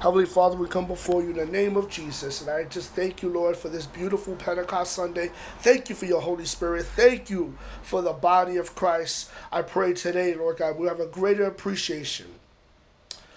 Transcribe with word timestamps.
Heavenly 0.00 0.24
Father, 0.24 0.56
we 0.56 0.66
come 0.66 0.86
before 0.86 1.22
you 1.22 1.28
in 1.28 1.36
the 1.36 1.44
name 1.44 1.76
of 1.76 1.90
Jesus, 1.90 2.40
and 2.40 2.48
I 2.48 2.64
just 2.64 2.92
thank 2.92 3.20
you, 3.20 3.28
Lord, 3.28 3.54
for 3.54 3.68
this 3.68 3.84
beautiful 3.84 4.34
Pentecost 4.34 4.94
Sunday. 4.94 5.30
Thank 5.58 5.90
you 5.90 5.94
for 5.94 6.06
your 6.06 6.22
Holy 6.22 6.46
Spirit. 6.46 6.86
Thank 6.86 7.28
you 7.28 7.58
for 7.82 8.00
the 8.00 8.14
body 8.14 8.56
of 8.56 8.74
Christ. 8.74 9.30
I 9.52 9.60
pray 9.60 9.92
today, 9.92 10.34
Lord 10.34 10.56
God, 10.56 10.78
we 10.78 10.86
have 10.86 11.00
a 11.00 11.06
greater 11.06 11.44
appreciation 11.44 12.28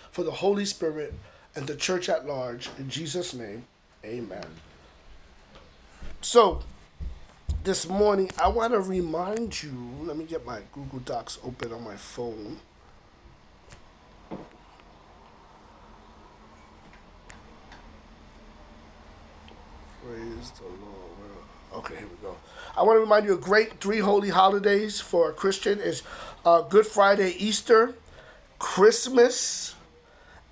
for 0.09 0.23
the 0.23 0.31
Holy 0.31 0.63
Spirit 0.63 1.13
and 1.53 1.67
the 1.67 1.75
church 1.75 2.07
at 2.07 2.25
large. 2.25 2.69
In 2.79 2.89
Jesus' 2.89 3.33
name, 3.33 3.65
amen. 4.05 4.45
So, 6.21 6.63
this 7.65 7.89
morning, 7.89 8.31
I 8.41 8.47
want 8.47 8.71
to 8.71 8.79
remind 8.79 9.61
you 9.61 9.73
let 10.03 10.15
me 10.15 10.23
get 10.23 10.45
my 10.45 10.61
Google 10.71 10.99
Docs 10.99 11.39
open 11.43 11.73
on 11.73 11.83
my 11.83 11.97
phone. 11.97 12.61
The 20.51 20.63
Lord. 20.63 21.43
Okay, 21.73 21.95
here 21.95 22.07
we 22.07 22.17
go. 22.21 22.35
I 22.75 22.83
want 22.83 22.97
to 22.97 22.99
remind 22.99 23.25
you 23.25 23.33
of 23.33 23.41
great 23.41 23.79
three 23.79 23.99
holy 23.99 24.29
holidays 24.29 24.99
for 24.99 25.29
a 25.29 25.33
Christian 25.33 25.79
is 25.79 26.03
uh, 26.45 26.61
Good 26.61 26.85
Friday, 26.85 27.33
Easter, 27.37 27.95
Christmas, 28.59 29.75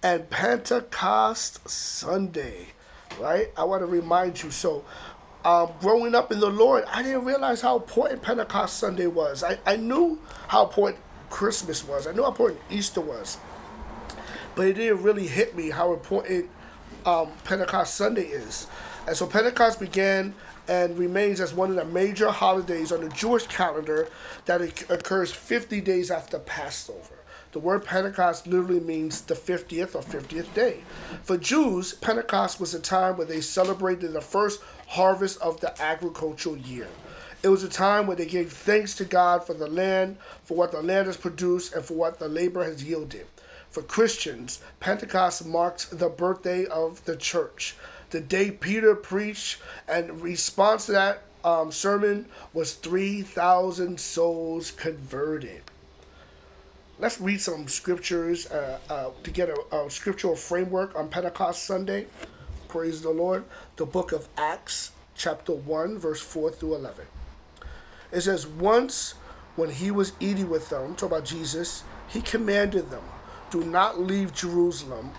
and 0.01 0.29
Pentecost 0.29 1.67
Sunday. 1.69 2.67
Right? 3.19 3.51
I 3.57 3.65
want 3.65 3.81
to 3.81 3.85
remind 3.85 4.41
you. 4.41 4.49
So, 4.49 4.85
um, 5.43 5.71
growing 5.81 6.15
up 6.15 6.31
in 6.31 6.39
the 6.39 6.49
Lord, 6.49 6.85
I 6.87 7.03
didn't 7.03 7.25
realize 7.25 7.59
how 7.59 7.77
important 7.77 8.21
Pentecost 8.21 8.77
Sunday 8.77 9.07
was. 9.07 9.43
I, 9.43 9.59
I 9.65 9.75
knew 9.75 10.21
how 10.47 10.65
important 10.67 10.99
Christmas 11.29 11.85
was. 11.85 12.07
I 12.07 12.13
knew 12.13 12.23
how 12.23 12.29
important 12.29 12.61
Easter 12.69 13.01
was. 13.01 13.37
But 14.55 14.67
it 14.67 14.73
didn't 14.73 15.03
really 15.03 15.27
hit 15.27 15.55
me 15.55 15.69
how 15.69 15.91
important 15.93 16.49
um, 17.05 17.29
Pentecost 17.43 17.95
Sunday 17.95 18.27
is. 18.27 18.67
And 19.07 19.17
so 19.17 19.25
Pentecost 19.25 19.79
began 19.79 20.35
and 20.67 20.97
remains 20.97 21.41
as 21.41 21.53
one 21.53 21.69
of 21.69 21.75
the 21.75 21.85
major 21.85 22.29
holidays 22.29 22.91
on 22.91 23.01
the 23.01 23.09
Jewish 23.09 23.47
calendar 23.47 24.07
that 24.45 24.61
occurs 24.89 25.31
50 25.31 25.81
days 25.81 26.11
after 26.11 26.39
Passover. 26.39 27.15
The 27.51 27.59
word 27.59 27.83
Pentecost 27.83 28.47
literally 28.47 28.79
means 28.79 29.21
the 29.21 29.33
50th 29.33 29.95
or 29.95 30.01
50th 30.01 30.53
day. 30.53 30.83
For 31.23 31.37
Jews, 31.37 31.93
Pentecost 31.95 32.61
was 32.61 32.73
a 32.73 32.79
time 32.79 33.17
where 33.17 33.27
they 33.27 33.41
celebrated 33.41 34.13
the 34.13 34.21
first 34.21 34.61
harvest 34.87 35.41
of 35.41 35.59
the 35.59 35.79
agricultural 35.81 36.57
year. 36.57 36.87
It 37.43 37.49
was 37.49 37.63
a 37.63 37.69
time 37.69 38.07
where 38.07 38.15
they 38.15 38.27
gave 38.27 38.53
thanks 38.53 38.95
to 38.97 39.05
God 39.05 39.43
for 39.45 39.53
the 39.53 39.67
land, 39.67 40.17
for 40.45 40.55
what 40.55 40.71
the 40.71 40.81
land 40.81 41.07
has 41.07 41.17
produced, 41.17 41.73
and 41.73 41.83
for 41.83 41.95
what 41.95 42.19
the 42.19 42.29
labor 42.29 42.63
has 42.63 42.83
yielded. 42.83 43.25
For 43.69 43.81
Christians, 43.81 44.61
Pentecost 44.79 45.45
marks 45.45 45.85
the 45.85 46.09
birthday 46.09 46.65
of 46.65 47.03
the 47.05 47.15
church 47.15 47.75
the 48.11 48.21
day 48.21 48.51
Peter 48.51 48.95
preached, 48.95 49.59
and 49.87 50.21
response 50.21 50.85
to 50.85 50.91
that 50.93 51.23
um, 51.43 51.71
sermon 51.71 52.27
was 52.53 52.73
3,000 52.73 53.99
souls 53.99 54.71
converted. 54.71 55.61
Let's 56.99 57.19
read 57.19 57.41
some 57.41 57.67
scriptures 57.67 58.45
uh, 58.51 58.77
uh, 58.89 59.09
to 59.23 59.31
get 59.31 59.49
a, 59.49 59.75
a 59.75 59.89
scriptural 59.89 60.35
framework 60.35 60.95
on 60.95 61.09
Pentecost 61.09 61.63
Sunday. 61.63 62.05
Praise 62.67 63.01
the 63.01 63.09
Lord. 63.09 63.43
The 63.77 63.87
book 63.87 64.11
of 64.11 64.27
Acts, 64.37 64.91
chapter 65.15 65.53
1, 65.53 65.97
verse 65.97 66.21
4 66.21 66.51
through 66.51 66.75
11. 66.75 67.05
It 68.11 68.21
says, 68.21 68.45
Once 68.45 69.15
when 69.55 69.71
he 69.71 69.89
was 69.89 70.13
eating 70.19 70.49
with 70.49 70.69
them, 70.69 70.95
talk 70.95 71.09
about 71.09 71.25
Jesus, 71.25 71.83
he 72.07 72.21
commanded 72.21 72.91
them, 72.91 73.03
Do 73.49 73.63
not 73.63 73.99
leave 73.99 74.33
Jerusalem 74.33 75.11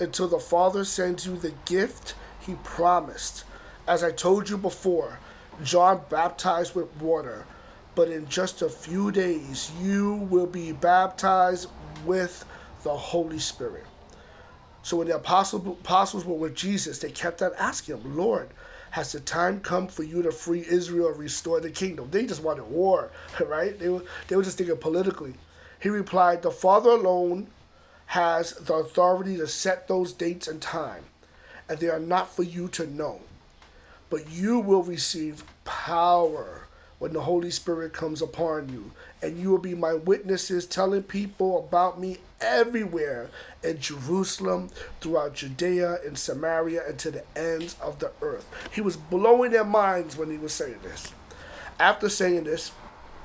until 0.00 0.26
the 0.26 0.38
Father 0.38 0.84
sends 0.84 1.26
you 1.26 1.36
the 1.36 1.54
gift 1.64 2.14
he 2.40 2.54
promised. 2.64 3.44
As 3.86 4.02
I 4.02 4.10
told 4.10 4.48
you 4.48 4.56
before, 4.56 5.18
John 5.62 6.00
baptized 6.08 6.74
with 6.74 6.94
water, 7.00 7.44
but 7.94 8.08
in 8.08 8.28
just 8.28 8.62
a 8.62 8.68
few 8.68 9.10
days 9.10 9.70
you 9.80 10.14
will 10.30 10.46
be 10.46 10.72
baptized 10.72 11.68
with 12.04 12.44
the 12.82 12.96
Holy 12.96 13.38
Spirit. 13.38 13.84
So 14.82 14.96
when 14.96 15.08
the 15.08 15.16
apostles 15.16 16.24
were 16.24 16.34
with 16.34 16.54
Jesus, 16.54 16.98
they 16.98 17.10
kept 17.10 17.42
on 17.42 17.52
asking 17.58 17.96
him, 17.98 18.16
Lord, 18.16 18.48
has 18.92 19.12
the 19.12 19.20
time 19.20 19.60
come 19.60 19.86
for 19.86 20.02
you 20.02 20.22
to 20.22 20.32
free 20.32 20.64
Israel 20.66 21.08
and 21.08 21.18
restore 21.18 21.60
the 21.60 21.70
kingdom? 21.70 22.08
They 22.10 22.26
just 22.26 22.42
wanted 22.42 22.64
war, 22.64 23.10
right? 23.46 23.78
They 23.78 23.88
were, 23.88 24.02
they 24.28 24.36
were 24.36 24.42
just 24.42 24.56
thinking 24.56 24.76
politically. 24.78 25.34
He 25.78 25.90
replied, 25.90 26.42
The 26.42 26.50
Father 26.50 26.90
alone 26.90 27.48
has 28.06 28.52
the 28.54 28.74
authority 28.74 29.36
to 29.36 29.46
set 29.46 29.86
those 29.86 30.12
dates 30.12 30.48
and 30.48 30.60
time 30.60 31.04
and 31.70 31.78
they 31.78 31.88
are 31.88 32.00
not 32.00 32.34
for 32.34 32.42
you 32.42 32.66
to 32.68 32.84
know. 32.84 33.20
But 34.10 34.28
you 34.28 34.58
will 34.58 34.82
receive 34.82 35.44
power 35.64 36.66
when 36.98 37.12
the 37.12 37.20
Holy 37.20 37.50
Spirit 37.50 37.92
comes 37.92 38.20
upon 38.20 38.68
you, 38.68 38.90
and 39.22 39.38
you 39.38 39.50
will 39.50 39.58
be 39.58 39.74
my 39.74 39.94
witnesses, 39.94 40.66
telling 40.66 41.04
people 41.04 41.60
about 41.60 41.98
me 41.98 42.18
everywhere 42.40 43.30
in 43.62 43.78
Jerusalem, 43.78 44.70
throughout 45.00 45.34
Judea, 45.34 46.00
in 46.04 46.16
Samaria, 46.16 46.86
and 46.86 46.98
to 46.98 47.10
the 47.12 47.24
ends 47.36 47.76
of 47.80 48.00
the 48.00 48.10
earth. 48.20 48.46
He 48.74 48.80
was 48.80 48.96
blowing 48.96 49.52
their 49.52 49.64
minds 49.64 50.16
when 50.16 50.30
he 50.30 50.38
was 50.38 50.52
saying 50.52 50.80
this. 50.82 51.12
After 51.78 52.08
saying 52.08 52.44
this, 52.44 52.72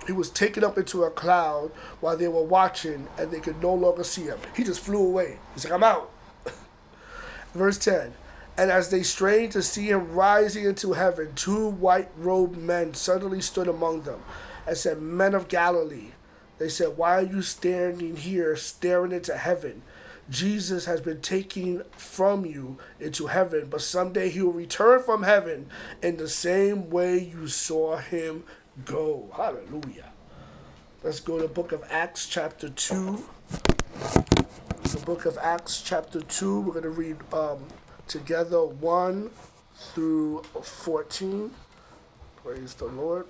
he 0.06 0.14
was 0.14 0.30
taken 0.30 0.64
up 0.64 0.78
into 0.78 1.04
a 1.04 1.10
cloud 1.10 1.72
while 2.00 2.16
they 2.16 2.28
were 2.28 2.44
watching, 2.44 3.08
and 3.18 3.32
they 3.32 3.40
could 3.40 3.62
no 3.62 3.74
longer 3.74 4.04
see 4.04 4.24
him. 4.24 4.38
He 4.56 4.64
just 4.64 4.82
flew 4.82 5.04
away. 5.04 5.40
He's 5.56 5.66
like, 5.66 5.74
I'm 5.74 5.84
out. 5.84 6.12
Verse 7.54 7.80
10 7.80 8.14
and 8.58 8.72
as 8.72 8.90
they 8.90 9.04
strained 9.04 9.52
to 9.54 9.62
see 9.62 9.90
him 9.90 10.14
rising 10.14 10.66
into 10.66 10.94
heaven, 10.94 11.34
two 11.36 11.68
white 11.70 12.10
robed 12.18 12.58
men 12.58 12.94
suddenly 12.94 13.42
stood 13.42 13.68
among 13.68 14.04
them 14.04 14.22
and 14.66 14.78
said, 14.78 15.02
Men 15.02 15.34
of 15.34 15.48
Galilee. 15.48 16.12
They 16.58 16.70
said, 16.70 16.98
Why 16.98 17.18
are 17.18 17.22
you 17.22 17.42
standing 17.42 18.16
here 18.16 18.56
staring 18.56 19.12
into 19.12 19.38
heaven? 19.38 19.82
Jesus 20.30 20.86
has 20.86 21.02
been 21.02 21.22
taken 21.22 21.84
from 21.98 22.46
you 22.46 22.78
into 23.00 23.28
heaven, 23.28 23.68
but 23.70 23.82
someday 23.82 24.30
he 24.30 24.42
will 24.42 24.54
return 24.54 25.04
from 25.04 25.24
heaven 25.24 25.68
in 26.02 26.18
the 26.18 26.30
same 26.30 26.90
way 26.90 27.20
you 27.20 27.48
saw 27.48 27.98
him 27.98 28.44
go. 28.86 29.30
Hallelujah. 29.36 30.12
Let's 31.04 31.20
go 31.20 31.38
to 31.38 31.44
the 31.44 31.54
book 31.54 31.72
of 31.72 31.84
Acts, 31.92 32.26
chapter 32.28 32.70
2. 32.70 33.24
The 34.84 35.02
book 35.06 35.26
of 35.26 35.38
Acts, 35.38 35.82
chapter 35.82 36.22
2. 36.22 36.62
We're 36.62 36.72
going 36.72 36.84
to 36.84 36.90
read 36.90 37.18
um, 37.32 37.60
together 38.08 38.64
1 38.64 39.30
through 39.76 40.44
14. 40.62 41.52
Praise 42.44 42.74
the 42.76 42.86
Lord. 42.86 43.26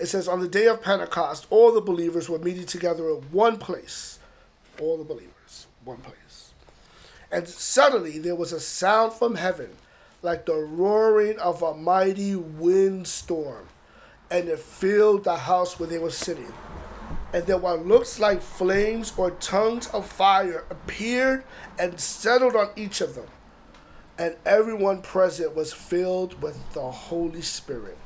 It 0.00 0.06
says, 0.06 0.26
On 0.26 0.40
the 0.40 0.48
day 0.48 0.66
of 0.66 0.82
Pentecost, 0.82 1.46
all 1.50 1.72
the 1.72 1.80
believers 1.80 2.28
were 2.28 2.38
meeting 2.38 2.66
together 2.66 3.08
in 3.10 3.16
one 3.30 3.58
place. 3.58 4.18
All 4.80 4.96
the 4.96 5.04
believers, 5.04 5.66
one 5.84 5.98
place. 5.98 6.52
And 7.30 7.46
suddenly 7.48 8.18
there 8.18 8.34
was 8.34 8.52
a 8.52 8.60
sound 8.60 9.12
from 9.12 9.36
heaven, 9.36 9.70
like 10.22 10.46
the 10.46 10.56
roaring 10.56 11.38
of 11.38 11.62
a 11.62 11.74
mighty 11.74 12.34
windstorm, 12.36 13.68
and 14.30 14.48
it 14.48 14.58
filled 14.58 15.24
the 15.24 15.36
house 15.36 15.78
where 15.78 15.88
they 15.88 15.98
were 15.98 16.10
sitting 16.10 16.52
and 17.32 17.46
then 17.46 17.62
what 17.62 17.86
looks 17.86 18.18
like 18.18 18.42
flames 18.42 19.12
or 19.16 19.30
tongues 19.30 19.88
of 19.88 20.06
fire 20.06 20.64
appeared 20.70 21.44
and 21.78 21.98
settled 21.98 22.54
on 22.54 22.70
each 22.76 23.00
of 23.00 23.14
them. 23.14 23.26
And 24.18 24.36
everyone 24.44 25.00
present 25.00 25.56
was 25.56 25.72
filled 25.72 26.42
with 26.42 26.74
the 26.74 26.90
Holy 26.90 27.40
Spirit 27.40 27.96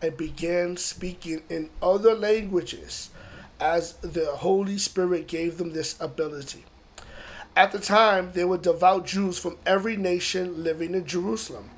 and 0.00 0.16
began 0.16 0.76
speaking 0.76 1.42
in 1.48 1.70
other 1.82 2.14
languages 2.14 3.10
as 3.58 3.94
the 3.94 4.26
Holy 4.26 4.78
Spirit 4.78 5.26
gave 5.26 5.58
them 5.58 5.72
this 5.72 6.00
ability. 6.00 6.64
At 7.56 7.72
the 7.72 7.78
time, 7.78 8.32
there 8.34 8.46
were 8.46 8.58
devout 8.58 9.06
Jews 9.06 9.38
from 9.38 9.56
every 9.64 9.96
nation 9.96 10.62
living 10.62 10.94
in 10.94 11.06
Jerusalem. 11.06 11.70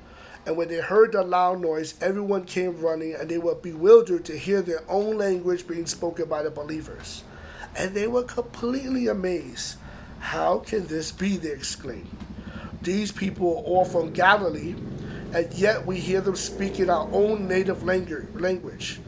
And 0.45 0.57
when 0.57 0.67
they 0.69 0.81
heard 0.81 1.11
the 1.11 1.23
loud 1.23 1.61
noise, 1.61 1.93
everyone 2.01 2.45
came 2.45 2.79
running, 2.79 3.13
and 3.13 3.29
they 3.29 3.37
were 3.37 3.55
bewildered 3.55 4.25
to 4.25 4.37
hear 4.37 4.61
their 4.61 4.83
own 4.87 5.17
language 5.17 5.67
being 5.67 5.85
spoken 5.85 6.27
by 6.27 6.43
the 6.43 6.49
believers. 6.49 7.23
And 7.77 7.93
they 7.93 8.07
were 8.07 8.23
completely 8.23 9.07
amazed. 9.07 9.77
How 10.19 10.59
can 10.59 10.87
this 10.87 11.11
be? 11.11 11.37
They 11.37 11.51
exclaimed. 11.51 12.09
These 12.81 13.11
people 13.11 13.47
are 13.47 13.63
all 13.63 13.85
from 13.85 14.11
Galilee, 14.11 14.75
and 15.33 15.53
yet 15.53 15.85
we 15.85 15.97
hear 15.97 16.21
them 16.21 16.35
speaking 16.35 16.89
our 16.89 17.07
own 17.11 17.47
native 17.47 17.83
language. 17.83 18.99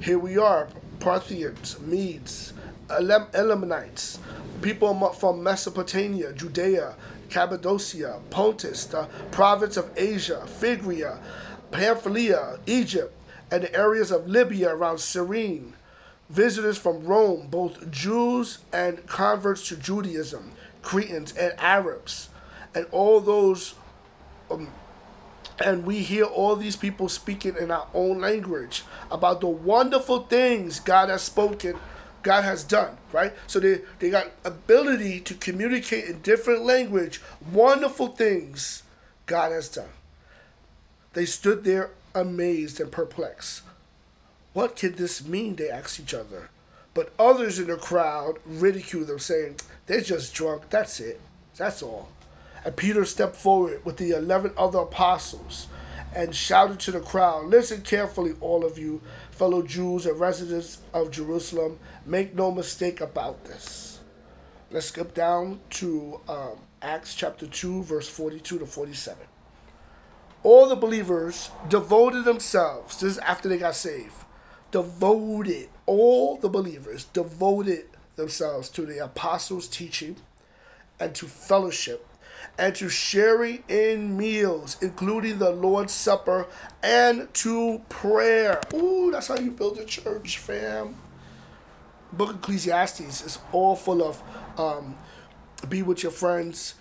Here 0.00 0.18
we 0.18 0.36
are, 0.38 0.68
Parthians, 0.98 1.78
Medes, 1.80 2.52
Elamites, 2.90 4.18
people 4.62 5.12
from 5.12 5.42
Mesopotamia, 5.42 6.32
Judea, 6.32 6.96
Cappadocia, 7.28 8.20
Pontus, 8.30 8.84
the 8.86 9.08
province 9.30 9.76
of 9.76 9.90
Asia, 9.96 10.46
Phrygia, 10.46 11.20
Pamphylia, 11.70 12.58
Egypt, 12.66 13.14
and 13.50 13.62
the 13.64 13.74
areas 13.74 14.10
of 14.10 14.28
Libya 14.28 14.70
around 14.70 14.98
Cyrene. 14.98 15.74
Visitors 16.28 16.76
from 16.76 17.04
Rome, 17.04 17.48
both 17.50 17.90
Jews 17.90 18.58
and 18.72 19.06
converts 19.06 19.66
to 19.68 19.76
Judaism, 19.76 20.52
Cretans 20.82 21.34
and 21.34 21.54
Arabs, 21.58 22.28
and 22.74 22.86
all 22.90 23.20
those. 23.20 23.74
Um, 24.50 24.68
and 25.64 25.84
we 25.84 26.00
hear 26.00 26.24
all 26.24 26.54
these 26.54 26.76
people 26.76 27.08
speaking 27.08 27.56
in 27.58 27.70
our 27.70 27.88
own 27.92 28.20
language 28.20 28.84
about 29.10 29.40
the 29.40 29.48
wonderful 29.48 30.20
things 30.24 30.78
God 30.78 31.08
has 31.08 31.22
spoken, 31.22 31.76
God 32.22 32.44
has 32.44 32.64
done, 32.64 32.96
right? 33.12 33.32
So 33.46 33.60
they, 33.60 33.80
they 33.98 34.10
got 34.10 34.30
ability 34.44 35.20
to 35.20 35.34
communicate 35.34 36.04
in 36.04 36.20
different 36.20 36.64
language, 36.64 37.20
wonderful 37.52 38.08
things 38.08 38.82
God 39.26 39.52
has 39.52 39.68
done. 39.68 39.90
They 41.12 41.24
stood 41.24 41.64
there 41.64 41.90
amazed 42.14 42.80
and 42.80 42.90
perplexed. 42.90 43.62
What 44.52 44.76
can 44.76 44.94
this 44.96 45.24
mean? 45.24 45.56
They 45.56 45.70
asked 45.70 46.00
each 46.00 46.14
other. 46.14 46.50
But 46.94 47.12
others 47.18 47.58
in 47.58 47.68
the 47.68 47.76
crowd 47.76 48.38
ridiculed 48.44 49.06
them, 49.06 49.18
saying, 49.18 49.56
They're 49.86 50.00
just 50.00 50.34
drunk. 50.34 50.70
That's 50.70 50.98
it. 51.00 51.20
That's 51.56 51.82
all. 51.82 52.08
And 52.64 52.76
Peter 52.76 53.04
stepped 53.04 53.36
forward 53.36 53.84
with 53.84 53.98
the 53.98 54.10
eleven 54.10 54.52
other 54.56 54.80
apostles 54.80 55.68
and 56.14 56.34
shouted 56.34 56.78
to 56.80 56.90
the 56.90 57.00
crowd, 57.00 57.46
Listen 57.46 57.82
carefully, 57.82 58.34
all 58.40 58.64
of 58.64 58.78
you, 58.78 59.02
fellow 59.30 59.62
Jews 59.62 60.06
and 60.06 60.18
residents 60.18 60.78
of 60.92 61.10
Jerusalem. 61.10 61.78
Make 62.06 62.34
no 62.34 62.50
mistake 62.50 63.00
about 63.00 63.44
this. 63.44 64.00
Let's 64.70 64.86
skip 64.86 65.14
down 65.14 65.60
to 65.70 66.20
um, 66.28 66.58
Acts 66.82 67.14
chapter 67.14 67.46
2, 67.46 67.82
verse 67.82 68.08
42 68.08 68.58
to 68.58 68.66
47. 68.66 69.26
All 70.42 70.68
the 70.68 70.76
believers 70.76 71.50
devoted 71.68 72.24
themselves, 72.24 73.00
this 73.00 73.12
is 73.12 73.18
after 73.18 73.48
they 73.48 73.58
got 73.58 73.74
saved, 73.74 74.24
devoted, 74.70 75.68
all 75.86 76.36
the 76.36 76.48
believers 76.48 77.04
devoted 77.04 77.86
themselves 78.16 78.68
to 78.70 78.86
the 78.86 79.02
apostles' 79.02 79.66
teaching 79.66 80.16
and 81.00 81.14
to 81.14 81.26
fellowship 81.26 82.06
and 82.58 82.74
to 82.76 82.88
sharing 82.88 83.62
in 83.68 84.16
meals, 84.16 84.76
including 84.80 85.38
the 85.38 85.50
Lord's 85.50 85.92
Supper, 85.92 86.46
and 86.82 87.32
to 87.34 87.80
prayer. 87.88 88.60
Ooh, 88.74 89.10
that's 89.10 89.28
how 89.28 89.38
you 89.38 89.50
build 89.50 89.78
a 89.78 89.84
church, 89.84 90.38
fam. 90.38 90.96
Book 92.12 92.36
Ecclesiastes 92.36 93.22
is 93.22 93.38
all 93.52 93.76
full 93.76 94.02
of 94.02 94.22
um, 94.58 94.96
be 95.68 95.82
with 95.82 96.02
your 96.02 96.12
friends, 96.12 96.74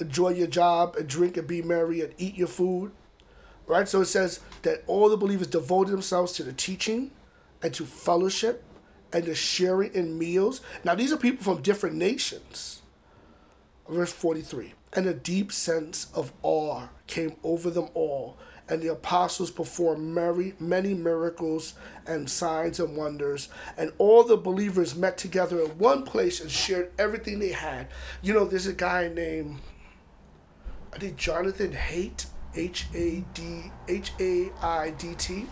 enjoy 0.00 0.30
your 0.30 0.46
job, 0.46 0.96
and 0.96 1.08
drink 1.08 1.36
and 1.36 1.46
be 1.46 1.62
merry 1.62 2.00
and 2.00 2.12
eat 2.18 2.36
your 2.36 2.48
food. 2.48 2.92
Right? 3.66 3.88
So 3.88 4.02
it 4.02 4.06
says 4.06 4.40
that 4.62 4.82
all 4.86 5.08
the 5.08 5.16
believers 5.16 5.46
devoted 5.46 5.92
themselves 5.92 6.32
to 6.34 6.42
the 6.42 6.52
teaching 6.52 7.12
and 7.62 7.72
to 7.74 7.86
fellowship 7.86 8.62
and 9.12 9.24
to 9.24 9.34
sharing 9.34 9.94
in 9.94 10.18
meals. 10.18 10.60
Now, 10.84 10.94
these 10.94 11.12
are 11.12 11.16
people 11.16 11.42
from 11.42 11.62
different 11.62 11.96
nations. 11.96 12.82
Verse 13.88 14.12
43 14.12 14.74
and 14.94 15.06
a 15.06 15.14
deep 15.14 15.52
sense 15.52 16.06
of 16.14 16.32
awe 16.42 16.88
came 17.06 17.36
over 17.42 17.70
them 17.70 17.88
all, 17.94 18.36
and 18.68 18.80
the 18.80 18.88
apostles 18.88 19.50
performed 19.50 20.02
many, 20.14 20.54
many 20.58 20.94
miracles 20.94 21.74
and 22.06 22.30
signs 22.30 22.80
and 22.80 22.96
wonders, 22.96 23.48
and 23.76 23.92
all 23.98 24.24
the 24.24 24.36
believers 24.36 24.94
met 24.94 25.18
together 25.18 25.60
in 25.60 25.78
one 25.78 26.02
place 26.04 26.40
and 26.40 26.50
shared 26.50 26.90
everything 26.98 27.38
they 27.38 27.52
had. 27.52 27.88
You 28.22 28.32
know, 28.32 28.44
there's 28.44 28.66
a 28.66 28.72
guy 28.72 29.08
named, 29.08 29.60
I 30.92 30.98
think 30.98 31.16
Jonathan 31.16 31.72
Haidt, 31.72 32.26
H 32.54 32.86
A 32.94 33.24
D 33.34 33.72
H 33.88 34.12
A 34.20 34.50
I 34.62 34.90
D 34.90 35.14
T, 35.18 35.46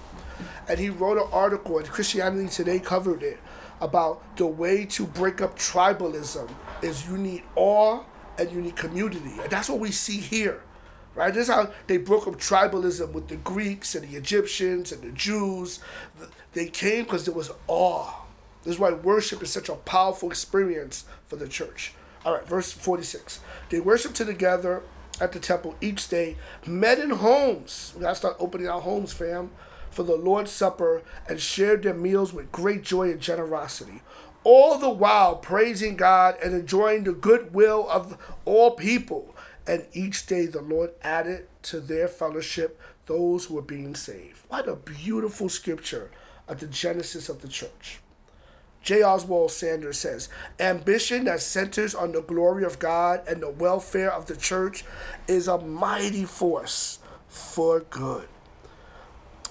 and 0.68 0.78
he 0.78 0.88
wrote 0.88 1.18
an 1.18 1.28
article, 1.32 1.78
and 1.78 1.88
Christianity 1.88 2.48
Today 2.48 2.78
covered 2.78 3.22
it 3.24 3.40
about 3.80 4.36
the 4.36 4.46
way 4.46 4.84
to 4.86 5.04
break 5.04 5.42
up 5.42 5.58
tribalism 5.58 6.48
is 6.82 7.08
you 7.08 7.18
need 7.18 7.42
awe 7.56 8.04
and 8.38 8.50
you 8.50 8.60
need 8.60 8.76
community. 8.76 9.32
And 9.40 9.50
that's 9.50 9.68
what 9.68 9.78
we 9.78 9.90
see 9.90 10.18
here. 10.18 10.62
Right? 11.14 11.32
This 11.32 11.48
is 11.48 11.54
how 11.54 11.70
they 11.88 11.98
broke 11.98 12.26
up 12.26 12.34
tribalism 12.36 13.12
with 13.12 13.28
the 13.28 13.36
Greeks 13.36 13.94
and 13.94 14.08
the 14.08 14.16
Egyptians 14.16 14.92
and 14.92 15.02
the 15.02 15.10
Jews. 15.10 15.78
They 16.54 16.66
came 16.66 17.04
because 17.04 17.26
there 17.26 17.34
was 17.34 17.50
awe. 17.66 18.22
This 18.62 18.74
is 18.74 18.80
why 18.80 18.92
worship 18.92 19.42
is 19.42 19.50
such 19.50 19.68
a 19.68 19.74
powerful 19.74 20.30
experience 20.30 21.04
for 21.26 21.36
the 21.36 21.48
church. 21.48 21.92
All 22.24 22.32
right, 22.32 22.46
verse 22.46 22.72
46. 22.72 23.40
They 23.68 23.80
worshiped 23.80 24.14
together 24.14 24.82
at 25.20 25.32
the 25.32 25.40
temple 25.40 25.74
each 25.80 26.08
day, 26.08 26.36
met 26.66 26.98
in 26.98 27.10
homes. 27.10 27.92
We 27.94 28.02
gotta 28.02 28.14
start 28.14 28.36
opening 28.38 28.68
our 28.68 28.80
homes, 28.80 29.12
fam, 29.12 29.50
for 29.90 30.04
the 30.04 30.16
Lord's 30.16 30.50
Supper 30.50 31.02
and 31.28 31.40
shared 31.40 31.82
their 31.82 31.94
meals 31.94 32.32
with 32.32 32.52
great 32.52 32.82
joy 32.82 33.10
and 33.10 33.20
generosity 33.20 34.00
all 34.44 34.78
the 34.78 34.90
while 34.90 35.36
praising 35.36 35.96
God 35.96 36.36
and 36.42 36.54
enjoying 36.54 37.04
the 37.04 37.12
goodwill 37.12 37.88
of 37.88 38.16
all 38.44 38.72
people. 38.72 39.34
And 39.66 39.86
each 39.92 40.26
day 40.26 40.46
the 40.46 40.62
Lord 40.62 40.90
added 41.02 41.46
to 41.64 41.80
their 41.80 42.08
fellowship 42.08 42.80
those 43.06 43.44
who 43.44 43.54
were 43.54 43.62
being 43.62 43.94
saved. 43.94 44.42
What 44.48 44.68
a 44.68 44.76
beautiful 44.76 45.48
scripture 45.48 46.10
of 46.48 46.60
the 46.60 46.66
genesis 46.66 47.28
of 47.28 47.42
the 47.42 47.48
church. 47.48 48.00
J. 48.82 49.02
Oswald 49.02 49.52
Sanders 49.52 49.98
says, 49.98 50.28
Ambition 50.58 51.24
that 51.24 51.40
centers 51.40 51.94
on 51.94 52.10
the 52.10 52.20
glory 52.20 52.64
of 52.64 52.80
God 52.80 53.22
and 53.28 53.40
the 53.40 53.50
welfare 53.50 54.12
of 54.12 54.26
the 54.26 54.36
church 54.36 54.84
is 55.28 55.46
a 55.46 55.58
mighty 55.58 56.24
force 56.24 56.98
for 57.28 57.80
good. 57.80 58.28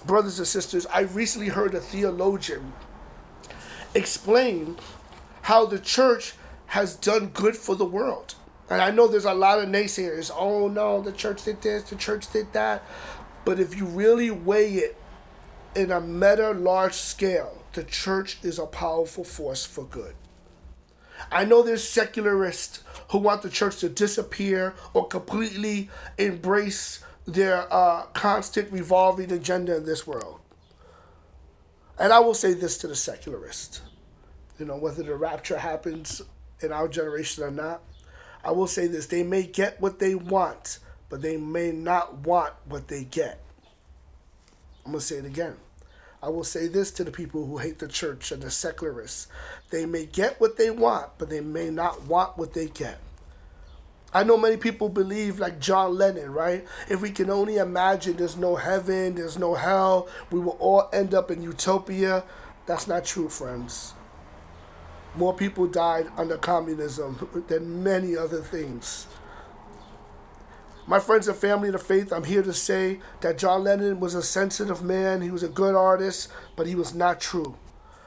Brothers 0.04 0.38
and 0.38 0.46
sisters, 0.46 0.84
I 0.86 1.00
recently 1.00 1.48
heard 1.48 1.74
a 1.74 1.80
theologian 1.80 2.74
explain 3.94 4.76
how 5.42 5.66
the 5.66 5.78
church 5.78 6.34
has 6.66 6.96
done 6.96 7.28
good 7.28 7.56
for 7.56 7.74
the 7.74 7.84
world. 7.84 8.34
And 8.70 8.80
I 8.80 8.90
know 8.90 9.06
there's 9.06 9.24
a 9.24 9.34
lot 9.34 9.58
of 9.58 9.68
naysayers. 9.68 10.30
Oh 10.34 10.68
no, 10.68 11.02
the 11.02 11.12
church 11.12 11.44
did 11.44 11.60
this, 11.60 11.82
the 11.84 11.96
church 11.96 12.32
did 12.32 12.52
that. 12.52 12.82
But 13.44 13.60
if 13.60 13.76
you 13.76 13.84
really 13.84 14.30
weigh 14.30 14.74
it 14.74 14.96
in 15.74 15.90
a 15.90 16.00
meta 16.00 16.52
large 16.52 16.94
scale, 16.94 17.62
the 17.72 17.84
church 17.84 18.38
is 18.42 18.58
a 18.58 18.66
powerful 18.66 19.24
force 19.24 19.64
for 19.66 19.84
good. 19.84 20.14
I 21.30 21.44
know 21.44 21.62
there's 21.62 21.86
secularists 21.86 22.82
who 23.10 23.18
want 23.18 23.42
the 23.42 23.50
church 23.50 23.78
to 23.78 23.88
disappear 23.88 24.74
or 24.92 25.06
completely 25.06 25.90
embrace 26.18 27.04
their 27.26 27.72
uh, 27.72 28.02
constant 28.12 28.72
revolving 28.72 29.30
agenda 29.30 29.76
in 29.76 29.84
this 29.84 30.06
world. 30.06 30.40
And 31.98 32.12
I 32.12 32.20
will 32.20 32.34
say 32.34 32.54
this 32.54 32.78
to 32.78 32.86
the 32.86 32.96
secularists 32.96 33.82
you 34.62 34.68
know, 34.68 34.76
whether 34.76 35.02
the 35.02 35.16
rapture 35.16 35.58
happens 35.58 36.22
in 36.60 36.70
our 36.70 36.86
generation 36.86 37.42
or 37.42 37.50
not, 37.50 37.82
I 38.44 38.52
will 38.52 38.68
say 38.68 38.86
this 38.86 39.06
they 39.06 39.24
may 39.24 39.42
get 39.42 39.80
what 39.80 39.98
they 39.98 40.14
want, 40.14 40.78
but 41.08 41.20
they 41.20 41.36
may 41.36 41.72
not 41.72 42.18
want 42.18 42.54
what 42.66 42.86
they 42.86 43.02
get. 43.02 43.40
I'm 44.84 44.92
going 44.92 45.00
to 45.00 45.04
say 45.04 45.16
it 45.16 45.24
again. 45.24 45.56
I 46.22 46.28
will 46.28 46.44
say 46.44 46.68
this 46.68 46.92
to 46.92 47.02
the 47.02 47.10
people 47.10 47.46
who 47.46 47.58
hate 47.58 47.80
the 47.80 47.88
church 47.88 48.30
and 48.30 48.40
the 48.40 48.52
secularists. 48.52 49.26
They 49.70 49.84
may 49.84 50.06
get 50.06 50.40
what 50.40 50.56
they 50.56 50.70
want, 50.70 51.10
but 51.18 51.28
they 51.28 51.40
may 51.40 51.68
not 51.70 52.02
want 52.02 52.38
what 52.38 52.54
they 52.54 52.68
get. 52.68 52.98
I 54.14 54.24
know 54.24 54.36
many 54.36 54.58
people 54.58 54.90
believe, 54.90 55.38
like 55.38 55.58
John 55.58 55.96
Lennon, 55.96 56.32
right? 56.32 56.66
If 56.90 57.00
we 57.00 57.10
can 57.10 57.30
only 57.30 57.56
imagine 57.56 58.16
there's 58.16 58.36
no 58.36 58.56
heaven, 58.56 59.14
there's 59.14 59.38
no 59.38 59.54
hell, 59.54 60.06
we 60.30 60.38
will 60.38 60.58
all 60.60 60.88
end 60.92 61.14
up 61.14 61.30
in 61.30 61.42
utopia. 61.42 62.24
That's 62.66 62.86
not 62.86 63.04
true, 63.04 63.30
friends. 63.30 63.94
More 65.14 65.34
people 65.34 65.66
died 65.66 66.08
under 66.16 66.36
communism 66.36 67.44
than 67.48 67.82
many 67.82 68.16
other 68.16 68.42
things. 68.42 69.06
My 70.86 70.98
friends 70.98 71.28
and 71.28 71.36
family 71.36 71.68
of 71.70 71.82
faith, 71.82 72.12
I'm 72.12 72.24
here 72.24 72.42
to 72.42 72.52
say 72.52 73.00
that 73.20 73.38
John 73.38 73.64
Lennon 73.64 74.00
was 74.00 74.14
a 74.14 74.22
sensitive 74.22 74.82
man. 74.82 75.22
He 75.22 75.30
was 75.30 75.42
a 75.42 75.48
good 75.48 75.74
artist, 75.74 76.28
but 76.56 76.66
he 76.66 76.74
was 76.74 76.94
not 76.94 77.20
true. 77.20 77.56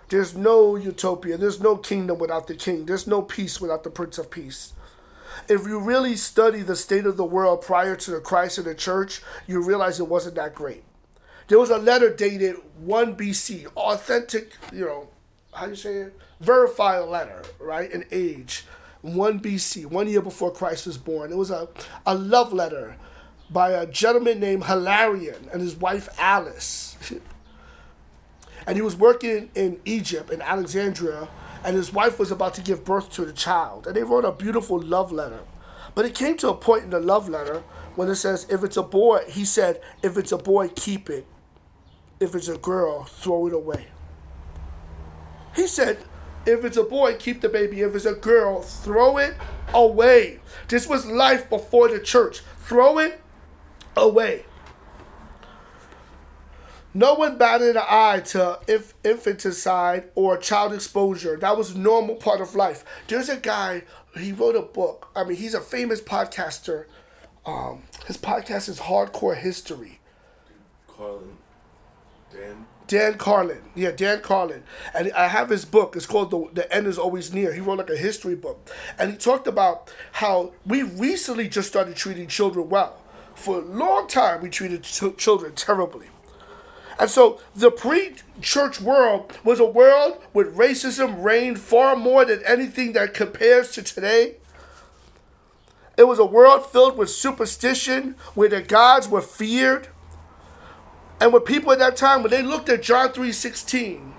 There's 0.10 0.36
no 0.36 0.76
utopia. 0.76 1.38
There's 1.38 1.60
no 1.60 1.78
kingdom 1.78 2.20
without 2.20 2.48
the 2.48 2.54
king. 2.54 2.86
There's 2.86 3.08
no 3.08 3.24
peace 3.24 3.60
without 3.60 3.84
the 3.84 3.90
Prince 3.90 4.20
of 4.20 4.30
Peace. 4.30 4.74
If 5.48 5.68
you 5.68 5.80
really 5.80 6.16
study 6.16 6.62
the 6.62 6.76
state 6.76 7.06
of 7.06 7.18
the 7.18 7.26
world 7.26 7.62
prior 7.62 7.96
to 7.96 8.12
the 8.12 8.20
Christ 8.20 8.58
of 8.58 8.66
the 8.66 8.74
church, 8.74 9.22
you 9.46 9.62
realize 9.62 10.00
it 10.00 10.08
wasn't 10.08 10.36
that 10.36 10.56
great. 10.56 10.84
There 11.48 11.60
was 11.60 11.70
a 11.70 11.78
letter 11.78 12.14
dated 12.14 12.56
1 12.80 13.16
BC, 13.16 13.68
authentic, 13.76 14.58
you 14.74 14.86
know, 14.86 15.10
how 15.54 15.66
do 15.66 15.72
you 15.72 15.76
say 15.76 15.96
it? 15.98 16.20
Verified 16.40 17.08
letter, 17.08 17.44
right? 17.60 17.92
In 17.92 18.06
age, 18.12 18.66
1 19.04 19.40
BC, 19.40 19.86
one 19.86 20.08
year 20.10 20.22
before 20.22 20.52
Christ 20.52 20.88
was 20.88 20.98
born. 20.98 21.32
It 21.32 21.38
was 21.38 21.52
a, 21.52 21.68
a 22.06 22.16
love 22.16 22.52
letter 22.52 22.98
by 23.50 23.72
a 23.72 23.86
gentleman 23.86 24.40
named 24.40 24.64
Hilarion 24.66 25.48
and 25.54 25.62
his 25.62 25.76
wife 25.76 26.10
Alice. 26.18 26.98
and 28.68 28.76
he 28.76 28.82
was 28.82 28.96
working 28.96 29.52
in 29.54 29.80
Egypt, 29.86 30.32
in 30.32 30.42
Alexandria, 30.42 31.28
and 31.66 31.76
his 31.76 31.92
wife 31.92 32.20
was 32.20 32.32
about 32.32 32.54
to 32.54 32.62
give 32.62 32.86
birth 32.86 33.12
to 33.14 33.26
the 33.26 33.34
child. 33.34 33.88
And 33.88 33.96
they 33.96 34.04
wrote 34.04 34.24
a 34.24 34.32
beautiful 34.32 34.80
love 34.80 35.12
letter. 35.12 35.42
But 35.96 36.06
it 36.06 36.14
came 36.14 36.38
to 36.38 36.50
a 36.50 36.54
point 36.54 36.84
in 36.84 36.90
the 36.92 37.00
love 37.00 37.28
letter 37.28 37.64
when 37.96 38.08
it 38.08 38.16
says, 38.16 38.46
if 38.50 38.64
it's 38.64 38.78
a 38.78 38.84
boy, 38.84 39.24
he 39.28 39.44
said, 39.46 39.82
if 40.04 40.16
it's 40.18 40.32
a 40.32 40.38
boy, 40.38 40.70
keep 40.70 41.10
it. 41.10 41.26
If 42.20 42.36
it's 42.36 42.48
a 42.48 42.58
girl, 42.58 43.06
throw 43.06 43.48
it 43.48 43.54
away. 43.54 43.88
He 45.56 45.68
said, 45.68 45.98
If 46.46 46.64
it's 46.64 46.78
a 46.78 46.84
boy, 46.84 47.16
keep 47.16 47.42
the 47.42 47.50
baby. 47.50 47.82
If 47.82 47.96
it's 47.96 48.06
a 48.06 48.14
girl, 48.14 48.62
throw 48.62 49.18
it 49.18 49.36
away. 49.74 50.40
This 50.68 50.88
was 50.88 51.06
life 51.06 51.50
before 51.50 51.88
the 51.88 52.00
church. 52.00 52.42
Throw 52.60 53.00
it 53.00 53.22
away. 53.96 54.46
No 56.96 57.14
one 57.14 57.38
batted 57.38 57.76
an 57.76 57.84
eye 57.90 58.22
to 58.28 58.58
inf- 58.70 58.94
infanticide 59.04 60.06
or 60.16 60.38
child 60.38 60.72
exposure. 60.72 61.36
That 61.36 61.58
was 61.58 61.76
normal 61.76 62.16
part 62.16 62.40
of 62.40 62.56
life. 62.56 62.86
There's 63.10 63.28
a 63.28 63.36
guy, 63.36 63.84
he 64.18 64.32
wrote 64.32 64.56
a 64.56 64.62
book. 64.62 65.10
I 65.14 65.26
mean, 65.26 65.36
he's 65.36 65.54
a 65.54 65.60
famous 65.60 66.00
podcaster. 66.00 66.86
Um, 67.46 67.84
his 68.08 68.18
podcast 68.18 68.70
is 68.70 68.80
Hardcore 68.80 69.36
History. 69.36 70.00
Carlin. 70.88 71.36
Dan. 72.32 72.66
Dan 72.88 73.18
Carlin. 73.18 73.62
Yeah, 73.76 73.92
Dan 73.92 74.22
Carlin. 74.22 74.64
And 74.94 75.12
I 75.12 75.28
have 75.28 75.50
his 75.50 75.66
book. 75.66 75.98
It's 75.98 76.06
called 76.06 76.32
The, 76.32 76.48
the 76.54 76.74
End 76.74 76.88
is 76.88 76.98
Always 76.98 77.34
Near. 77.34 77.54
He 77.54 77.60
wrote 77.60 77.80
like 77.80 77.90
a 77.90 77.98
history 77.98 78.36
book. 78.36 78.72
And 78.98 79.12
he 79.12 79.18
talked 79.18 79.48
about 79.48 79.92
how 80.14 80.54
we 80.66 80.82
recently 80.84 81.50
just 81.50 81.68
started 81.68 81.98
treating 81.98 82.28
children 82.28 82.70
well. 82.70 83.02
For 83.36 83.58
a 83.58 83.66
long 83.66 84.08
time, 84.08 84.42
we 84.42 84.50
treated 84.50 84.84
ch- 84.84 85.18
children 85.18 85.56
terribly. 85.56 86.08
And 87.00 87.10
so 87.10 87.42
the 87.56 87.72
pre 87.72 88.16
church 88.42 88.80
world 88.80 89.38
was 89.44 89.60
a 89.60 89.66
world 89.66 90.22
where 90.32 90.46
racism 90.46 91.24
reigned 91.24 91.60
far 91.60 91.96
more 91.96 92.26
than 92.26 92.44
anything 92.46 92.94
that 92.94 93.14
compares 93.14 93.72
to 93.72 93.84
today. 93.84 94.36
It 95.98 96.08
was 96.08 96.20
a 96.20 96.26
world 96.26 96.66
filled 96.72 96.98
with 96.98 97.10
superstition, 97.10 98.16
where 98.34 98.50
the 98.50 98.62
gods 98.62 99.08
were 99.08 99.22
feared. 99.22 99.88
And 101.22 101.32
when 101.32 101.44
people 101.44 101.72
at 101.72 101.80
that 101.80 101.96
time, 101.96 102.22
when 102.22 102.32
they 102.32 102.42
looked 102.42 102.68
at 102.68 102.82
John 102.82 103.10
3.16, 103.10 104.15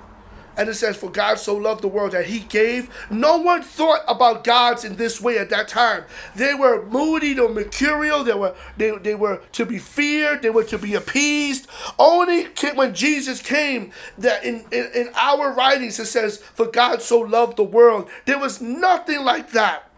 and 0.57 0.69
it 0.69 0.75
says, 0.75 0.97
For 0.97 1.11
God 1.11 1.39
so 1.39 1.55
loved 1.55 1.83
the 1.83 1.89
world 1.89 2.13
that 2.13 2.27
he 2.27 2.41
gave. 2.41 2.91
No 3.11 3.37
one 3.37 3.63
thought 3.63 4.03
about 4.09 4.45
gods 4.45 4.85
in 4.85 4.97
this 4.97 5.21
way 5.21 5.39
at 5.39 5.51
that 5.51 5.69
time. 5.69 6.05
They 6.35 6.55
were 6.55 6.87
moody 6.87 7.39
or 7.39 7.49
mercurial. 7.49 8.25
They 8.25 8.35
were 8.35 8.55
they, 8.77 8.97
they 8.99 9.15
were 9.15 9.43
to 9.53 9.67
be 9.67 9.79
feared. 9.79 10.43
They 10.43 10.51
were 10.51 10.65
to 10.65 10.79
be 10.79 10.95
appeased. 10.95 11.69
Only 11.99 12.47
when 12.75 12.95
Jesus 12.95 13.43
came, 13.43 13.93
that 14.19 14.45
in, 14.45 14.65
in, 14.73 14.91
in 14.95 15.11
our 15.15 15.53
writings 15.53 15.99
it 15.99 16.07
says, 16.07 16.39
For 16.39 16.67
God 16.67 17.03
so 17.03 17.21
loved 17.21 17.57
the 17.57 17.65
world. 17.65 18.09
There 18.25 18.39
was 18.39 18.61
nothing 18.61 19.25
like 19.25 19.51
that 19.53 19.91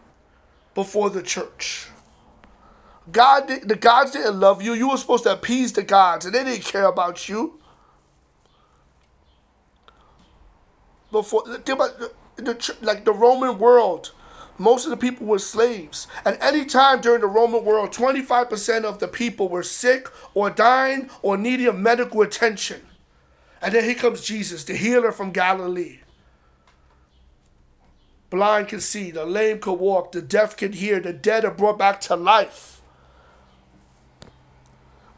before 0.74 1.10
the 1.10 1.22
church. 1.22 1.88
God, 3.10 3.48
the 3.48 3.76
gods 3.76 4.12
didn't 4.12 4.38
love 4.38 4.62
you. 4.62 4.74
You 4.74 4.90
were 4.90 4.96
supposed 4.96 5.24
to 5.24 5.32
appease 5.32 5.72
the 5.72 5.82
gods, 5.82 6.26
and 6.26 6.34
they 6.34 6.44
didn't 6.44 6.64
care 6.64 6.84
about 6.84 7.28
you. 7.28 7.58
Before 11.10 11.44
think 11.46 11.68
about 11.68 11.98
the, 11.98 12.12
the, 12.36 12.76
like 12.82 13.04
the 13.04 13.12
Roman 13.12 13.58
world. 13.58 14.12
Most 14.60 14.84
of 14.84 14.90
the 14.90 14.96
people 14.96 15.24
were 15.24 15.38
slaves. 15.38 16.08
And 16.24 16.36
any 16.40 16.64
time 16.64 17.00
during 17.00 17.20
the 17.20 17.28
Roman 17.28 17.64
world, 17.64 17.92
25% 17.92 18.82
of 18.82 18.98
the 18.98 19.06
people 19.06 19.48
were 19.48 19.62
sick 19.62 20.08
or 20.34 20.50
dying 20.50 21.10
or 21.22 21.36
needing 21.36 21.80
medical 21.80 22.22
attention. 22.22 22.82
And 23.62 23.74
then 23.74 23.84
here 23.84 23.94
comes 23.94 24.20
Jesus, 24.20 24.64
the 24.64 24.74
healer 24.74 25.12
from 25.12 25.30
Galilee. 25.30 26.00
Blind 28.30 28.68
can 28.68 28.80
see, 28.80 29.10
the 29.10 29.24
lame 29.24 29.58
can 29.58 29.78
walk, 29.78 30.12
the 30.12 30.20
deaf 30.20 30.56
can 30.56 30.72
hear, 30.72 31.00
the 31.00 31.12
dead 31.12 31.44
are 31.44 31.50
brought 31.50 31.78
back 31.78 32.00
to 32.02 32.16
life. 32.16 32.77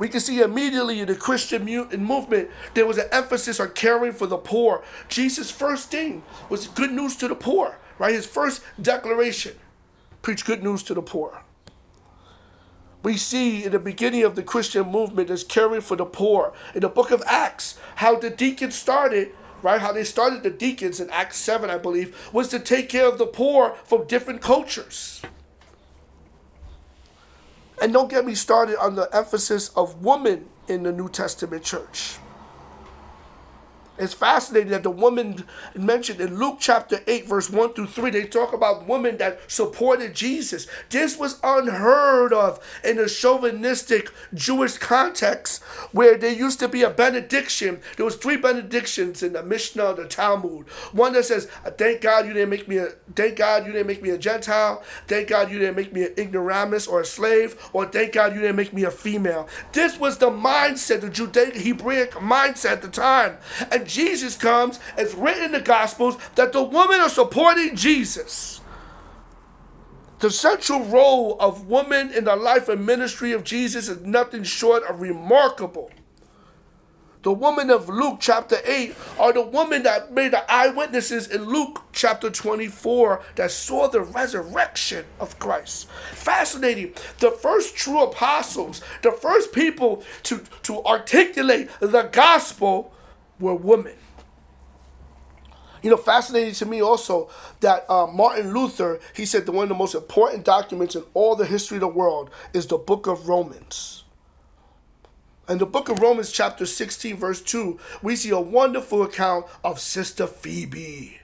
We 0.00 0.08
can 0.08 0.20
see 0.20 0.40
immediately 0.40 1.00
in 1.00 1.08
the 1.08 1.14
Christian 1.14 1.66
movement, 1.66 2.48
there 2.72 2.86
was 2.86 2.96
an 2.96 3.06
emphasis 3.12 3.60
on 3.60 3.72
caring 3.72 4.14
for 4.14 4.26
the 4.26 4.38
poor. 4.38 4.82
Jesus' 5.08 5.50
first 5.50 5.90
thing 5.90 6.22
was 6.48 6.68
good 6.68 6.90
news 6.90 7.16
to 7.16 7.28
the 7.28 7.34
poor, 7.34 7.78
right? 7.98 8.14
His 8.14 8.26
first 8.26 8.62
declaration 8.80 9.56
preach 10.22 10.46
good 10.46 10.62
news 10.64 10.82
to 10.84 10.94
the 10.94 11.02
poor. 11.02 11.42
We 13.02 13.18
see 13.18 13.64
in 13.64 13.72
the 13.72 13.78
beginning 13.78 14.24
of 14.24 14.36
the 14.36 14.42
Christian 14.42 14.90
movement 14.90 15.28
is 15.28 15.44
caring 15.44 15.82
for 15.82 15.96
the 15.96 16.06
poor. 16.06 16.54
In 16.74 16.80
the 16.80 16.88
book 16.88 17.10
of 17.10 17.22
Acts, 17.26 17.78
how 17.96 18.18
the 18.18 18.30
deacons 18.30 18.74
started 18.74 19.32
right? 19.62 19.82
How 19.82 19.92
they 19.92 20.04
started 20.04 20.42
the 20.42 20.48
deacons 20.48 21.00
in 21.00 21.10
Acts 21.10 21.36
7, 21.36 21.68
I 21.68 21.76
believe, 21.76 22.16
was 22.32 22.48
to 22.48 22.58
take 22.58 22.88
care 22.88 23.06
of 23.06 23.18
the 23.18 23.26
poor 23.26 23.74
from 23.84 24.06
different 24.06 24.40
cultures. 24.40 25.20
And 27.80 27.92
don't 27.92 28.10
get 28.10 28.26
me 28.26 28.34
started 28.34 28.78
on 28.78 28.94
the 28.94 29.08
emphasis 29.14 29.70
of 29.70 30.04
woman 30.04 30.46
in 30.68 30.82
the 30.82 30.92
New 30.92 31.08
Testament 31.08 31.64
church. 31.64 32.18
It's 34.00 34.14
fascinating 34.14 34.70
that 34.70 34.82
the 34.82 34.90
woman 34.90 35.44
mentioned 35.74 36.20
in 36.20 36.38
Luke 36.38 36.56
chapter 36.58 37.00
8, 37.06 37.26
verse 37.26 37.50
1 37.50 37.74
through 37.74 37.88
3, 37.88 38.10
they 38.10 38.24
talk 38.24 38.54
about 38.54 38.88
women 38.88 39.18
that 39.18 39.40
supported 39.50 40.14
Jesus. 40.14 40.66
This 40.88 41.18
was 41.18 41.38
unheard 41.42 42.32
of 42.32 42.64
in 42.82 42.98
a 42.98 43.08
chauvinistic 43.08 44.10
Jewish 44.32 44.78
context 44.78 45.62
where 45.92 46.16
there 46.16 46.32
used 46.32 46.60
to 46.60 46.68
be 46.68 46.82
a 46.82 46.90
benediction. 46.90 47.80
There 47.96 48.06
was 48.06 48.16
three 48.16 48.36
benedictions 48.36 49.22
in 49.22 49.34
the 49.34 49.42
Mishnah, 49.42 49.94
the 49.94 50.06
Talmud. 50.06 50.68
One 50.92 51.12
that 51.12 51.26
says, 51.26 51.46
Thank 51.76 52.00
God 52.00 52.26
you 52.26 52.32
didn't 52.32 52.50
make 52.50 52.68
me 52.68 52.78
a 52.78 52.88
thank 53.14 53.36
God 53.36 53.66
you 53.66 53.72
didn't 53.72 53.86
make 53.86 54.02
me 54.02 54.10
a 54.10 54.18
Gentile. 54.18 54.82
Thank 55.06 55.28
God 55.28 55.50
you 55.50 55.58
didn't 55.58 55.76
make 55.76 55.92
me 55.92 56.04
an 56.04 56.14
ignoramus 56.16 56.86
or 56.86 57.00
a 57.00 57.04
slave, 57.04 57.56
or 57.72 57.86
thank 57.86 58.12
God 58.12 58.34
you 58.34 58.40
didn't 58.40 58.56
make 58.56 58.72
me 58.72 58.84
a 58.84 58.90
female. 58.90 59.48
This 59.72 59.98
was 59.98 60.18
the 60.18 60.30
mindset, 60.30 61.02
the 61.02 61.10
Judaic 61.10 61.56
Hebraic 61.56 62.12
mindset 62.12 62.70
at 62.72 62.82
the 62.82 62.88
time. 62.88 63.38
And 63.70 63.86
Jesus 63.90 64.36
comes, 64.36 64.80
it's 64.96 65.14
written 65.14 65.44
in 65.44 65.52
the 65.52 65.60
Gospels 65.60 66.16
that 66.36 66.52
the 66.52 66.62
women 66.62 67.00
are 67.00 67.08
supporting 67.08 67.76
Jesus. 67.76 68.60
The 70.20 70.30
central 70.30 70.84
role 70.84 71.36
of 71.40 71.66
women 71.66 72.12
in 72.12 72.24
the 72.24 72.36
life 72.36 72.68
and 72.68 72.84
ministry 72.84 73.32
of 73.32 73.42
Jesus 73.42 73.88
is 73.88 74.00
nothing 74.02 74.44
short 74.44 74.84
of 74.84 75.00
remarkable. 75.00 75.90
The 77.22 77.32
women 77.32 77.68
of 77.70 77.88
Luke 77.88 78.16
chapter 78.20 78.56
8 78.64 78.94
are 79.18 79.32
the 79.34 79.42
women 79.42 79.82
that 79.82 80.10
made 80.12 80.32
the 80.32 80.50
eyewitnesses 80.50 81.28
in 81.28 81.44
Luke 81.44 81.82
chapter 81.92 82.30
24 82.30 83.22
that 83.34 83.50
saw 83.50 83.88
the 83.88 84.00
resurrection 84.00 85.04
of 85.18 85.38
Christ. 85.38 85.88
Fascinating. 86.12 86.94
The 87.18 87.30
first 87.30 87.76
true 87.76 88.02
apostles, 88.02 88.80
the 89.02 89.12
first 89.12 89.52
people 89.52 90.02
to, 90.24 90.42
to 90.62 90.82
articulate 90.84 91.68
the 91.80 92.04
gospel 92.04 92.94
were 93.40 93.54
women. 93.54 93.96
You 95.82 95.90
know, 95.90 95.96
fascinating 95.96 96.52
to 96.54 96.66
me 96.66 96.82
also 96.82 97.30
that 97.60 97.88
uh, 97.88 98.06
Martin 98.06 98.52
Luther, 98.52 99.00
he 99.14 99.24
said 99.24 99.46
that 99.46 99.52
one 99.52 99.64
of 99.64 99.68
the 99.70 99.74
most 99.74 99.94
important 99.94 100.44
documents 100.44 100.94
in 100.94 101.02
all 101.14 101.34
the 101.36 101.46
history 101.46 101.78
of 101.78 101.80
the 101.80 101.88
world 101.88 102.30
is 102.52 102.66
the 102.66 102.76
book 102.76 103.06
of 103.06 103.28
Romans. 103.28 104.04
In 105.48 105.58
the 105.58 105.66
book 105.66 105.88
of 105.88 106.00
Romans, 106.00 106.30
chapter 106.30 106.66
16, 106.66 107.16
verse 107.16 107.40
2, 107.40 107.78
we 108.02 108.14
see 108.14 108.30
a 108.30 108.38
wonderful 108.38 109.02
account 109.02 109.46
of 109.64 109.80
Sister 109.80 110.26
Phoebe. 110.26 111.18